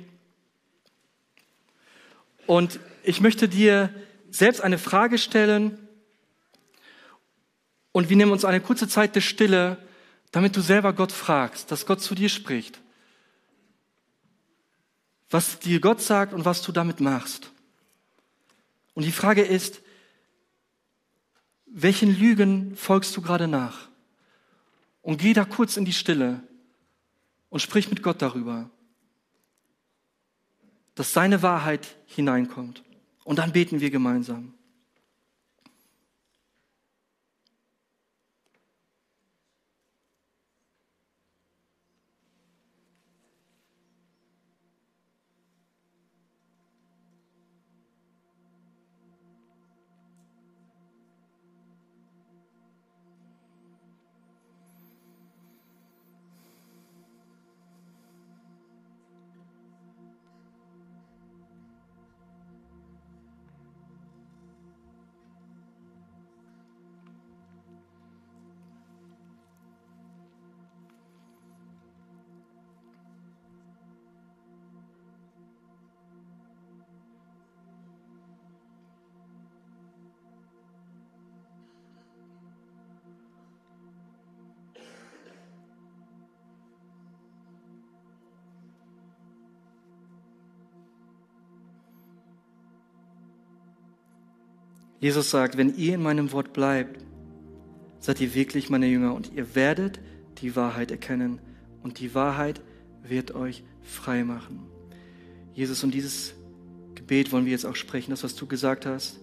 und 2.46 2.80
ich 3.02 3.20
möchte 3.20 3.48
dir 3.48 3.92
selbst 4.30 4.60
eine 4.60 4.78
Frage 4.78 5.18
stellen 5.18 5.88
und 7.92 8.08
wir 8.08 8.16
nehmen 8.16 8.32
uns 8.32 8.44
eine 8.44 8.60
kurze 8.60 8.88
Zeit 8.88 9.14
der 9.14 9.20
Stille, 9.20 9.78
damit 10.32 10.56
du 10.56 10.60
selber 10.60 10.92
Gott 10.92 11.12
fragst, 11.12 11.70
dass 11.70 11.86
Gott 11.86 12.00
zu 12.00 12.14
dir 12.14 12.28
spricht 12.28 12.80
was 15.30 15.58
dir 15.58 15.80
Gott 15.80 16.00
sagt 16.00 16.32
und 16.32 16.44
was 16.44 16.62
du 16.62 16.72
damit 16.72 17.00
machst. 17.00 17.50
Und 18.94 19.04
die 19.04 19.12
Frage 19.12 19.42
ist, 19.42 19.80
welchen 21.78 22.18
Lügen 22.18 22.74
folgst 22.74 23.14
du 23.16 23.20
gerade 23.20 23.46
nach? 23.46 23.88
Und 25.02 25.18
geh 25.18 25.34
da 25.34 25.44
kurz 25.44 25.76
in 25.76 25.84
die 25.84 25.92
Stille 25.92 26.42
und 27.50 27.60
sprich 27.60 27.90
mit 27.90 28.02
Gott 28.02 28.22
darüber, 28.22 28.70
dass 30.94 31.12
seine 31.12 31.42
Wahrheit 31.42 31.96
hineinkommt. 32.06 32.82
Und 33.24 33.38
dann 33.38 33.52
beten 33.52 33.80
wir 33.80 33.90
gemeinsam. 33.90 34.54
Jesus 95.00 95.30
sagt, 95.30 95.56
wenn 95.56 95.76
ihr 95.76 95.94
in 95.94 96.02
meinem 96.02 96.32
Wort 96.32 96.52
bleibt, 96.52 97.04
seid 97.98 98.20
ihr 98.20 98.34
wirklich 98.34 98.70
meine 98.70 98.86
Jünger 98.86 99.14
und 99.14 99.32
ihr 99.32 99.54
werdet 99.54 100.00
die 100.40 100.56
Wahrheit 100.56 100.90
erkennen 100.90 101.40
und 101.82 102.00
die 102.00 102.14
Wahrheit 102.14 102.60
wird 103.02 103.34
euch 103.34 103.62
frei 103.82 104.24
machen. 104.24 104.60
Jesus, 105.54 105.84
und 105.84 105.92
dieses 105.92 106.34
Gebet 106.94 107.32
wollen 107.32 107.44
wir 107.44 107.52
jetzt 107.52 107.66
auch 107.66 107.76
sprechen, 107.76 108.10
das, 108.10 108.24
was 108.24 108.34
du 108.34 108.46
gesagt 108.46 108.86
hast, 108.86 109.18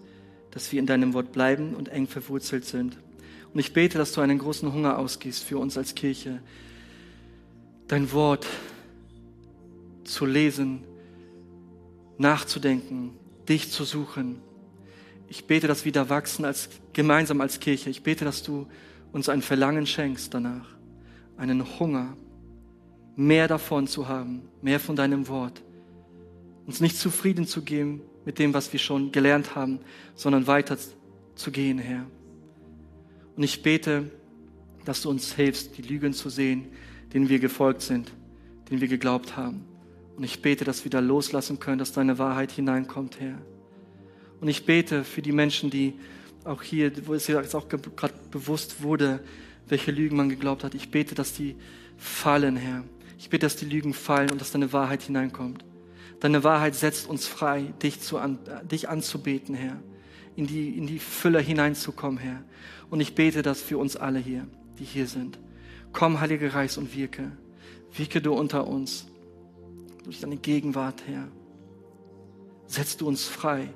dass 0.52 0.72
wir 0.72 0.80
in 0.80 0.86
deinem 0.86 1.14
Wort 1.14 1.32
bleiben 1.32 1.74
und 1.74 1.90
eng 1.90 2.08
verwurzelt 2.08 2.66
sind. 2.66 2.98
Und 3.54 3.60
ich 3.60 3.74
bete, 3.74 3.98
dass 3.98 4.14
du 4.14 4.22
einen 4.22 4.40
großen 4.40 4.72
Hunger 4.72 4.98
ausgehst 4.98 5.44
für 5.44 5.58
uns 5.58 5.78
als 5.78 5.96
Kirche, 5.96 6.42
dein 7.88 8.12
Wort 8.12 8.46
zu 10.04 10.26
lesen, 10.26 10.84
nachzudenken, 12.18 13.12
dich 13.48 13.72
zu 13.72 13.84
suchen 13.84 14.42
ich 15.28 15.46
bete, 15.46 15.68
dass 15.68 15.86
wir 15.86 15.92
da 15.92 16.10
wachsen 16.10 16.46
als, 16.46 16.70
gemeinsam 16.94 17.42
als 17.42 17.60
Kirche. 17.60 17.90
Ich 17.90 18.04
bete, 18.04 18.26
dass 18.26 18.44
du 18.44 18.68
uns 19.12 19.30
ein 19.30 19.42
Verlangen 19.42 19.86
schenkst 19.86 20.34
danach, 20.34 20.68
einen 21.38 21.80
Hunger, 21.80 22.16
mehr 23.16 23.48
davon 23.48 23.88
zu 23.88 24.08
haben, 24.08 24.42
mehr 24.62 24.80
von 24.80 24.96
deinem 24.96 25.28
Wort. 25.28 25.62
Uns 26.66 26.82
nicht 26.82 26.98
zufrieden 26.98 27.46
zu 27.46 27.62
geben 27.62 28.02
mit 28.26 28.40
dem, 28.40 28.54
was 28.54 28.72
wir 28.74 28.80
schon 28.80 29.12
gelernt 29.12 29.56
haben, 29.56 29.80
sondern 30.16 30.48
weiter 30.48 30.78
zu 31.36 31.52
gehen, 31.52 31.78
Herr. 31.78 32.06
Und 33.36 33.44
ich 33.44 33.62
bete, 33.62 34.10
dass 34.86 35.02
du 35.02 35.10
uns 35.10 35.34
hilfst, 35.34 35.78
die 35.78 35.82
Lügen 35.82 36.14
zu 36.14 36.30
sehen, 36.30 36.68
denen 37.14 37.30
wir 37.30 37.40
gefolgt 37.40 37.82
sind, 37.82 38.12
denen 38.70 38.82
wir 38.82 38.88
geglaubt 38.88 39.38
haben. 39.38 39.66
Und 40.16 40.24
ich 40.24 40.42
bete, 40.42 40.64
dass 40.64 40.84
wir 40.84 40.92
da 40.92 41.00
loslassen 41.00 41.60
können, 41.60 41.80
dass 41.80 41.92
deine 41.92 42.20
Wahrheit 42.20 42.52
hineinkommt, 42.52 43.20
Herr. 43.20 43.40
Und 44.44 44.50
ich 44.50 44.66
bete 44.66 45.06
für 45.06 45.22
die 45.22 45.32
Menschen, 45.32 45.70
die 45.70 45.94
auch 46.44 46.62
hier, 46.62 46.92
wo 47.08 47.14
es 47.14 47.28
jetzt 47.28 47.56
auch 47.56 47.70
gerade 47.70 48.14
bewusst 48.30 48.84
wurde, 48.84 49.22
welche 49.70 49.92
Lügen 49.92 50.18
man 50.18 50.28
geglaubt 50.28 50.66
hat. 50.66 50.76
Ich 50.76 50.92
bete, 50.92 51.16
dass 51.16 51.32
die 51.32 51.56
fallen, 51.96 52.58
Herr. 52.58 52.84
Ich 53.18 53.30
bete, 53.30 53.46
dass 53.46 53.56
die 53.56 53.64
Lügen 53.64 53.94
fallen 53.94 54.30
und 54.32 54.42
dass 54.42 54.52
deine 54.52 54.74
Wahrheit 54.74 55.04
hineinkommt. 55.04 55.64
Deine 56.20 56.44
Wahrheit 56.44 56.76
setzt 56.76 57.08
uns 57.08 57.26
frei, 57.26 57.74
dich, 57.82 58.02
zu 58.02 58.18
an, 58.18 58.38
dich 58.70 58.90
anzubeten, 58.90 59.56
Herr. 59.56 59.82
In 60.36 60.46
die, 60.46 60.78
in 60.78 60.88
die 60.88 61.00
Fülle 61.00 61.40
hineinzukommen, 61.40 62.20
Herr. 62.20 62.44
Und 62.90 63.00
ich 63.00 63.16
bete 63.16 63.44
das 63.44 63.62
für 63.62 63.78
uns 63.78 63.96
alle 63.96 64.20
hier, 64.20 64.46
die 64.78 64.84
hier 64.84 65.08
sind. 65.08 65.40
Komm, 65.94 66.20
Heiliger 66.20 66.50
Geist, 66.50 66.78
und 66.78 66.94
wirke. 66.94 67.32
Wirke 67.96 68.22
du 68.22 68.34
unter 68.34 68.68
uns. 68.68 69.08
Durch 70.04 70.20
deine 70.20 70.36
Gegenwart, 70.36 71.02
Herr. 71.08 71.30
Setzt 72.68 73.00
du 73.00 73.08
uns 73.08 73.24
frei 73.24 73.70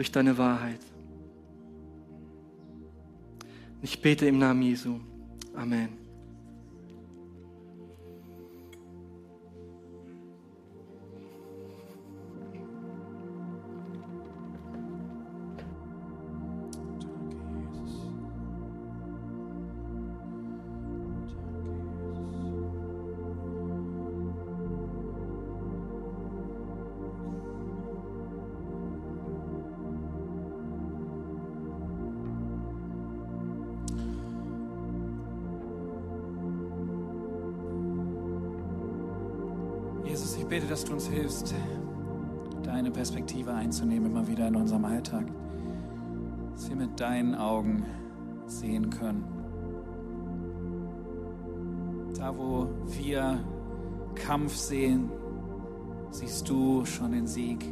durch 0.00 0.10
deine 0.10 0.38
Wahrheit. 0.38 0.80
Ich 3.82 4.00
bete 4.00 4.24
im 4.24 4.38
Namen 4.38 4.62
Jesu. 4.62 4.98
Amen. 5.54 5.99
Deinen 47.00 47.34
Augen 47.34 47.84
sehen 48.46 48.90
können. 48.90 49.24
Da, 52.16 52.36
wo 52.36 52.68
wir 52.86 53.40
Kampf 54.14 54.54
sehen, 54.54 55.10
siehst 56.10 56.48
du 56.48 56.84
schon 56.84 57.12
den 57.12 57.26
Sieg. 57.26 57.64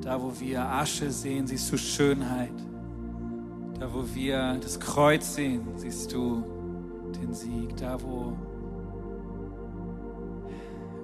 Da, 0.00 0.22
wo 0.22 0.32
wir 0.38 0.64
Asche 0.64 1.10
sehen, 1.10 1.46
siehst 1.46 1.72
du 1.72 1.76
Schönheit. 1.76 2.54
Da, 3.80 3.92
wo 3.92 4.04
wir 4.14 4.58
das 4.60 4.78
Kreuz 4.78 5.34
sehen, 5.34 5.66
siehst 5.74 6.12
du 6.12 6.44
den 7.20 7.34
Sieg. 7.34 7.76
Da, 7.76 8.00
wo 8.00 8.36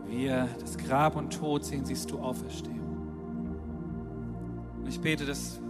wir 0.06 0.48
das 0.60 0.78
Grab 0.78 1.16
und 1.16 1.32
Tod 1.32 1.64
sehen, 1.64 1.84
siehst 1.84 2.10
du 2.12 2.18
Auferstehung. 2.20 2.78
Und 4.78 4.88
ich 4.88 5.00
bete, 5.00 5.26
dass 5.26 5.60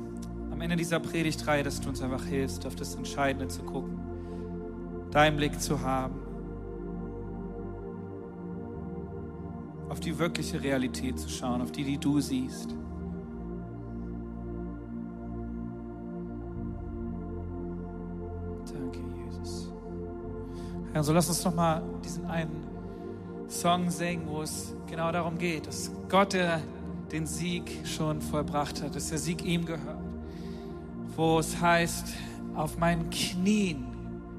Ende 0.63 0.77
dieser 0.77 1.01
Predigtreihe, 1.01 1.63
dass 1.63 1.81
du 1.81 1.89
uns 1.89 2.01
einfach 2.03 2.25
hilfst, 2.25 2.67
auf 2.67 2.77
das 2.77 2.95
Entscheidende 2.95 3.49
zu 3.49 3.63
gucken, 3.63 3.99
deinen 5.11 5.37
Blick 5.37 5.61
zu 5.61 5.81
haben, 5.81 6.15
auf 9.89 10.01
die 10.01 10.19
wirkliche 10.19 10.63
Realität 10.63 11.19
zu 11.19 11.29
schauen, 11.29 11.61
auf 11.61 11.73
die, 11.73 11.85
die 11.85 11.99
du 11.99 12.21
siehst. 12.21 12.75
Danke, 18.73 19.01
Jesus. 19.27 19.71
Herr, 20.93 21.03
so 21.03 21.13
lass 21.13 21.29
uns 21.29 21.45
noch 21.45 21.55
mal 21.55 21.83
diesen 22.05 22.25
einen 22.27 22.65
Song 23.49 23.91
singen, 23.91 24.27
wo 24.29 24.43
es 24.43 24.75
genau 24.87 25.13
darum 25.13 25.37
geht, 25.37 25.67
dass 25.67 25.91
Gott 26.09 26.33
der 26.33 26.63
den 27.13 27.27
Sieg 27.27 27.71
schon 27.85 28.23
vollbracht 28.23 28.83
hat, 28.83 28.97
dass 28.97 29.11
der 29.11 29.19
Sieg 29.19 29.45
ihm 29.45 29.67
gehört. 29.67 30.02
Wo 31.17 31.39
es 31.39 31.61
heißt, 31.61 32.15
auf 32.55 32.79
meinen 32.79 33.11
Knien 33.11 33.87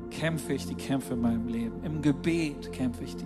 kämpfe 0.10 0.54
ich 0.54 0.68
die 0.68 0.76
Kämpfe 0.76 1.14
in 1.14 1.22
meinem 1.22 1.48
Leben. 1.48 1.84
Im 1.84 2.02
Gebet 2.02 2.72
kämpfe 2.72 3.04
ich 3.04 3.16
die. 3.16 3.26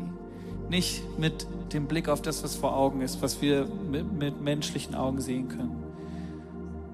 Nicht 0.69 1.03
mit 1.17 1.47
dem 1.73 1.87
Blick 1.87 2.09
auf 2.09 2.21
das, 2.21 2.43
was 2.43 2.55
vor 2.55 2.75
Augen 2.75 3.01
ist, 3.01 3.21
was 3.21 3.41
wir 3.41 3.67
mit, 3.89 4.11
mit 4.11 4.41
menschlichen 4.41 4.95
Augen 4.95 5.21
sehen 5.21 5.47
können, 5.47 5.83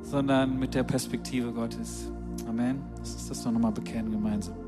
sondern 0.04 0.60
mit 0.60 0.76
der 0.76 0.84
Perspektive 0.84 1.52
Gottes. 1.52 2.12
Amen. 2.48 2.82
Lass 3.00 3.14
uns 3.14 3.30
das 3.30 3.44
doch 3.44 3.52
nochmal 3.52 3.72
bekennen 3.72 4.12
gemeinsam. 4.12 4.63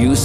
You 0.00 0.16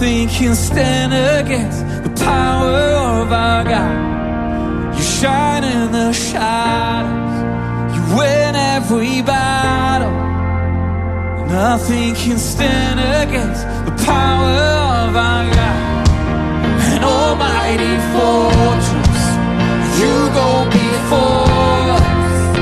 Nothing 0.00 0.28
can 0.28 0.54
stand 0.54 1.12
against 1.12 1.80
the 2.04 2.24
power 2.24 3.20
of 3.20 3.30
our 3.30 3.64
God. 3.64 4.96
You 4.96 5.02
shine 5.02 5.62
in 5.62 5.92
the 5.92 6.10
shadows, 6.14 7.36
you 7.94 8.16
win 8.16 8.56
every 8.56 9.20
battle. 9.20 10.16
Nothing 11.48 12.14
can 12.14 12.38
stand 12.38 12.98
against 12.98 13.62
the 13.84 13.92
power 14.06 14.56
of 15.04 15.16
our 15.16 15.44
God. 15.52 16.08
An 16.94 17.04
almighty 17.04 17.94
fortress, 18.14 19.24
you 20.00 20.14
go 20.40 20.64
before 20.80 21.84
us. 22.00 22.56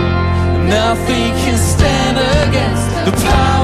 Nothing 0.66 1.30
can 1.42 1.56
stand 1.56 2.18
against 2.18 2.86
the 3.06 3.12
power 3.28 3.57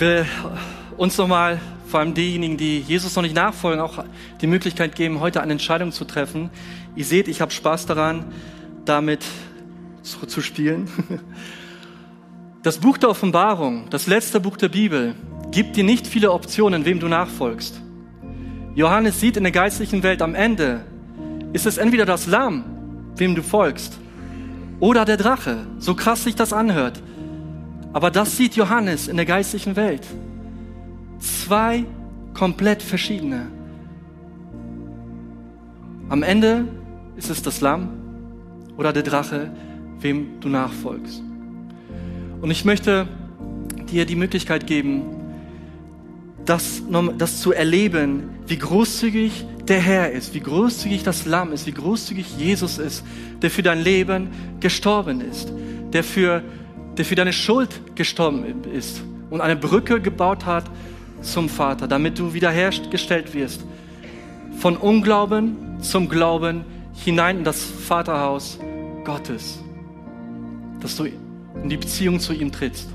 Ich 0.00 0.06
will 0.06 0.24
uns 0.96 1.18
nochmal, 1.18 1.60
vor 1.86 2.00
allem 2.00 2.14
diejenigen, 2.14 2.56
die 2.56 2.78
Jesus 2.78 3.14
noch 3.16 3.22
nicht 3.22 3.34
nachfolgen, 3.34 3.82
auch 3.82 4.02
die 4.40 4.46
Möglichkeit 4.46 4.94
geben, 4.94 5.20
heute 5.20 5.42
eine 5.42 5.52
Entscheidung 5.52 5.92
zu 5.92 6.06
treffen. 6.06 6.48
Ihr 6.96 7.04
seht, 7.04 7.28
ich 7.28 7.42
habe 7.42 7.50
Spaß 7.50 7.84
daran, 7.84 8.24
damit 8.86 9.22
zu, 10.02 10.24
zu 10.24 10.40
spielen. 10.40 10.88
Das 12.62 12.78
Buch 12.78 12.96
der 12.96 13.10
Offenbarung, 13.10 13.88
das 13.90 14.06
letzte 14.06 14.40
Buch 14.40 14.56
der 14.56 14.68
Bibel, 14.70 15.14
gibt 15.50 15.76
dir 15.76 15.84
nicht 15.84 16.06
viele 16.06 16.32
Optionen, 16.32 16.86
wem 16.86 16.98
du 16.98 17.08
nachfolgst. 17.08 17.78
Johannes 18.74 19.20
sieht 19.20 19.36
in 19.36 19.44
der 19.44 19.52
geistlichen 19.52 20.02
Welt 20.02 20.22
am 20.22 20.34
Ende, 20.34 20.80
ist 21.52 21.66
es 21.66 21.76
entweder 21.76 22.06
das 22.06 22.26
Lamm, 22.26 22.64
wem 23.16 23.34
du 23.34 23.42
folgst, 23.42 23.98
oder 24.78 25.04
der 25.04 25.18
Drache, 25.18 25.66
so 25.78 25.94
krass 25.94 26.24
sich 26.24 26.36
das 26.36 26.54
anhört. 26.54 27.02
Aber 27.92 28.10
das 28.10 28.36
sieht 28.36 28.54
Johannes 28.56 29.08
in 29.08 29.16
der 29.16 29.26
geistlichen 29.26 29.76
Welt. 29.76 30.06
Zwei 31.18 31.84
komplett 32.34 32.82
verschiedene. 32.82 33.48
Am 36.08 36.22
Ende 36.22 36.66
ist 37.16 37.30
es 37.30 37.42
das 37.42 37.60
Lamm 37.60 37.88
oder 38.76 38.92
der 38.92 39.02
Drache, 39.02 39.52
wem 40.00 40.40
du 40.40 40.48
nachfolgst. 40.48 41.22
Und 42.40 42.50
ich 42.50 42.64
möchte 42.64 43.06
dir 43.90 44.06
die 44.06 44.16
Möglichkeit 44.16 44.66
geben, 44.66 45.02
das, 46.46 46.82
das 47.18 47.40
zu 47.40 47.52
erleben, 47.52 48.30
wie 48.46 48.58
großzügig 48.58 49.44
der 49.68 49.80
Herr 49.80 50.10
ist, 50.10 50.34
wie 50.34 50.40
großzügig 50.40 51.02
das 51.02 51.26
Lamm 51.26 51.52
ist, 51.52 51.66
wie 51.66 51.72
großzügig 51.72 52.36
Jesus 52.38 52.78
ist, 52.78 53.04
der 53.42 53.50
für 53.50 53.62
dein 53.62 53.80
Leben 53.80 54.30
gestorben 54.58 55.20
ist, 55.20 55.52
der 55.92 56.02
für, 56.02 56.42
der 57.00 57.06
für 57.06 57.14
deine 57.14 57.32
Schuld 57.32 57.80
gestorben 57.94 58.44
ist 58.74 59.00
und 59.30 59.40
eine 59.40 59.56
Brücke 59.56 60.02
gebaut 60.02 60.44
hat 60.44 60.64
zum 61.22 61.48
Vater, 61.48 61.88
damit 61.88 62.18
du 62.18 62.34
wiederhergestellt 62.34 63.32
wirst. 63.32 63.64
Von 64.58 64.76
Unglauben 64.76 65.80
zum 65.80 66.10
Glauben 66.10 66.62
hinein 67.02 67.38
in 67.38 67.44
das 67.44 67.62
Vaterhaus 67.64 68.58
Gottes, 69.04 69.60
dass 70.80 70.96
du 70.96 71.04
in 71.04 71.70
die 71.70 71.78
Beziehung 71.78 72.20
zu 72.20 72.34
ihm 72.34 72.52
trittst. 72.52 72.90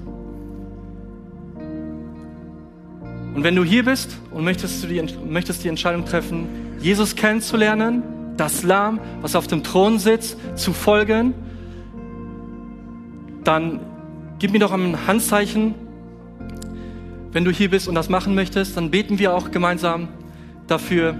Und 3.34 3.43
wenn 3.43 3.56
du 3.56 3.64
hier 3.64 3.86
bist 3.86 4.16
und 4.30 4.43
möchtest, 4.43 4.84
du 4.84 4.88
die, 4.88 5.03
möchtest 5.28 5.64
die 5.64 5.68
Entscheidung 5.68 6.06
treffen, 6.06 6.47
Jesus 6.80 7.16
kennenzulernen, 7.16 8.03
das 8.38 8.62
Lamm, 8.62 8.99
was 9.22 9.36
auf 9.36 9.47
dem 9.47 9.64
Thron 9.64 9.97
sitzt, 9.97 10.38
zu 10.56 10.74
folgen, 10.74 11.34
dann 13.43 13.80
gib 14.45 14.51
mir 14.51 14.59
doch 14.59 14.73
ein 14.73 15.07
Handzeichen. 15.07 15.73
Wenn 17.31 17.45
du 17.45 17.49
hier 17.49 17.67
bist 17.67 17.87
und 17.87 17.95
das 17.95 18.09
machen 18.09 18.35
möchtest, 18.35 18.77
dann 18.77 18.91
beten 18.91 19.17
wir 19.17 19.33
auch 19.33 19.49
gemeinsam 19.49 20.07
dafür 20.67 21.15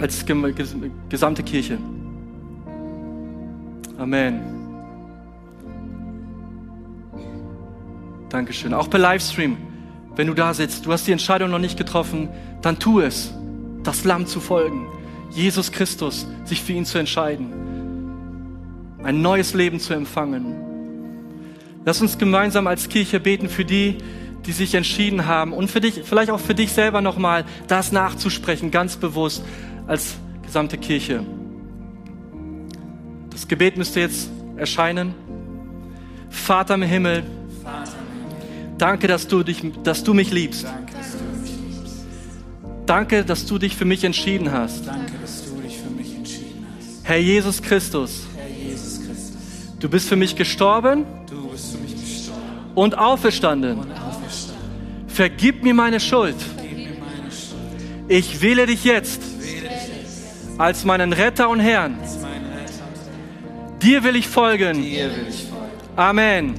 als 0.00 0.26
gesamte 0.26 1.44
Kirche. 1.44 1.78
Amen. 3.98 4.40
Dankeschön. 8.30 8.74
Auch 8.74 8.90
per 8.90 8.98
Livestream, 8.98 9.56
wenn 10.16 10.26
du 10.26 10.34
da 10.34 10.54
sitzt, 10.54 10.86
du 10.86 10.92
hast 10.92 11.06
die 11.06 11.12
Entscheidung 11.12 11.52
noch 11.52 11.60
nicht 11.60 11.78
getroffen, 11.78 12.28
dann 12.62 12.80
tu 12.80 12.98
es, 12.98 13.32
das 13.84 14.02
Lamm 14.02 14.26
zu 14.26 14.40
folgen, 14.40 14.88
Jesus 15.30 15.70
Christus, 15.70 16.26
sich 16.46 16.64
für 16.64 16.72
ihn 16.72 16.84
zu 16.84 16.98
entscheiden, 16.98 17.52
ein 19.04 19.22
neues 19.22 19.54
Leben 19.54 19.78
zu 19.78 19.94
empfangen. 19.94 20.66
Lass 21.86 22.00
uns 22.00 22.18
gemeinsam 22.18 22.66
als 22.66 22.88
Kirche 22.88 23.20
beten 23.20 23.48
für 23.48 23.64
die, 23.64 23.98
die 24.44 24.50
sich 24.50 24.74
entschieden 24.74 25.26
haben 25.26 25.52
und 25.52 25.70
für 25.70 25.80
dich, 25.80 26.02
vielleicht 26.02 26.32
auch 26.32 26.40
für 26.40 26.54
dich 26.54 26.72
selber 26.72 27.00
nochmal, 27.00 27.44
das 27.68 27.92
nachzusprechen, 27.92 28.72
ganz 28.72 28.96
bewusst 28.96 29.44
als 29.86 30.16
gesamte 30.42 30.78
Kirche. 30.78 31.24
Das 33.30 33.46
Gebet 33.46 33.76
müsste 33.76 34.00
jetzt 34.00 34.28
erscheinen. 34.56 35.14
Vater 36.28 36.74
im 36.74 36.82
Himmel, 36.82 37.22
danke, 38.78 39.06
dass 39.06 39.28
du, 39.28 39.44
dich, 39.44 39.62
dass 39.84 40.02
du 40.02 40.12
mich 40.12 40.32
liebst. 40.32 40.66
Danke, 42.84 43.24
dass 43.24 43.46
du 43.46 43.58
dich 43.58 43.76
für 43.76 43.84
mich 43.84 44.02
entschieden 44.02 44.50
hast. 44.50 44.88
Danke, 44.88 45.12
mich 45.96 46.16
entschieden 46.16 46.66
hast. 46.68 47.04
Herr 47.04 47.18
Jesus 47.18 47.62
Christus, 47.62 48.26
Herr 48.36 48.48
Jesus 48.48 49.06
Christus, 49.06 49.36
du 49.78 49.88
bist 49.88 50.08
für 50.08 50.16
mich 50.16 50.34
gestorben 50.34 51.04
und 52.76 52.96
auferstanden. 52.96 53.78
Vergib 55.08 55.64
mir 55.64 55.74
meine 55.74 55.98
Schuld. 55.98 56.36
Ich 58.06 58.40
wähle 58.40 58.66
dich 58.66 58.84
jetzt 58.84 59.20
als 60.58 60.84
meinen 60.84 61.12
Retter 61.12 61.48
und 61.48 61.58
Herrn. 61.58 61.98
Dir 63.82 64.04
will 64.04 64.14
ich 64.14 64.28
folgen. 64.28 64.84
Amen. 65.96 66.54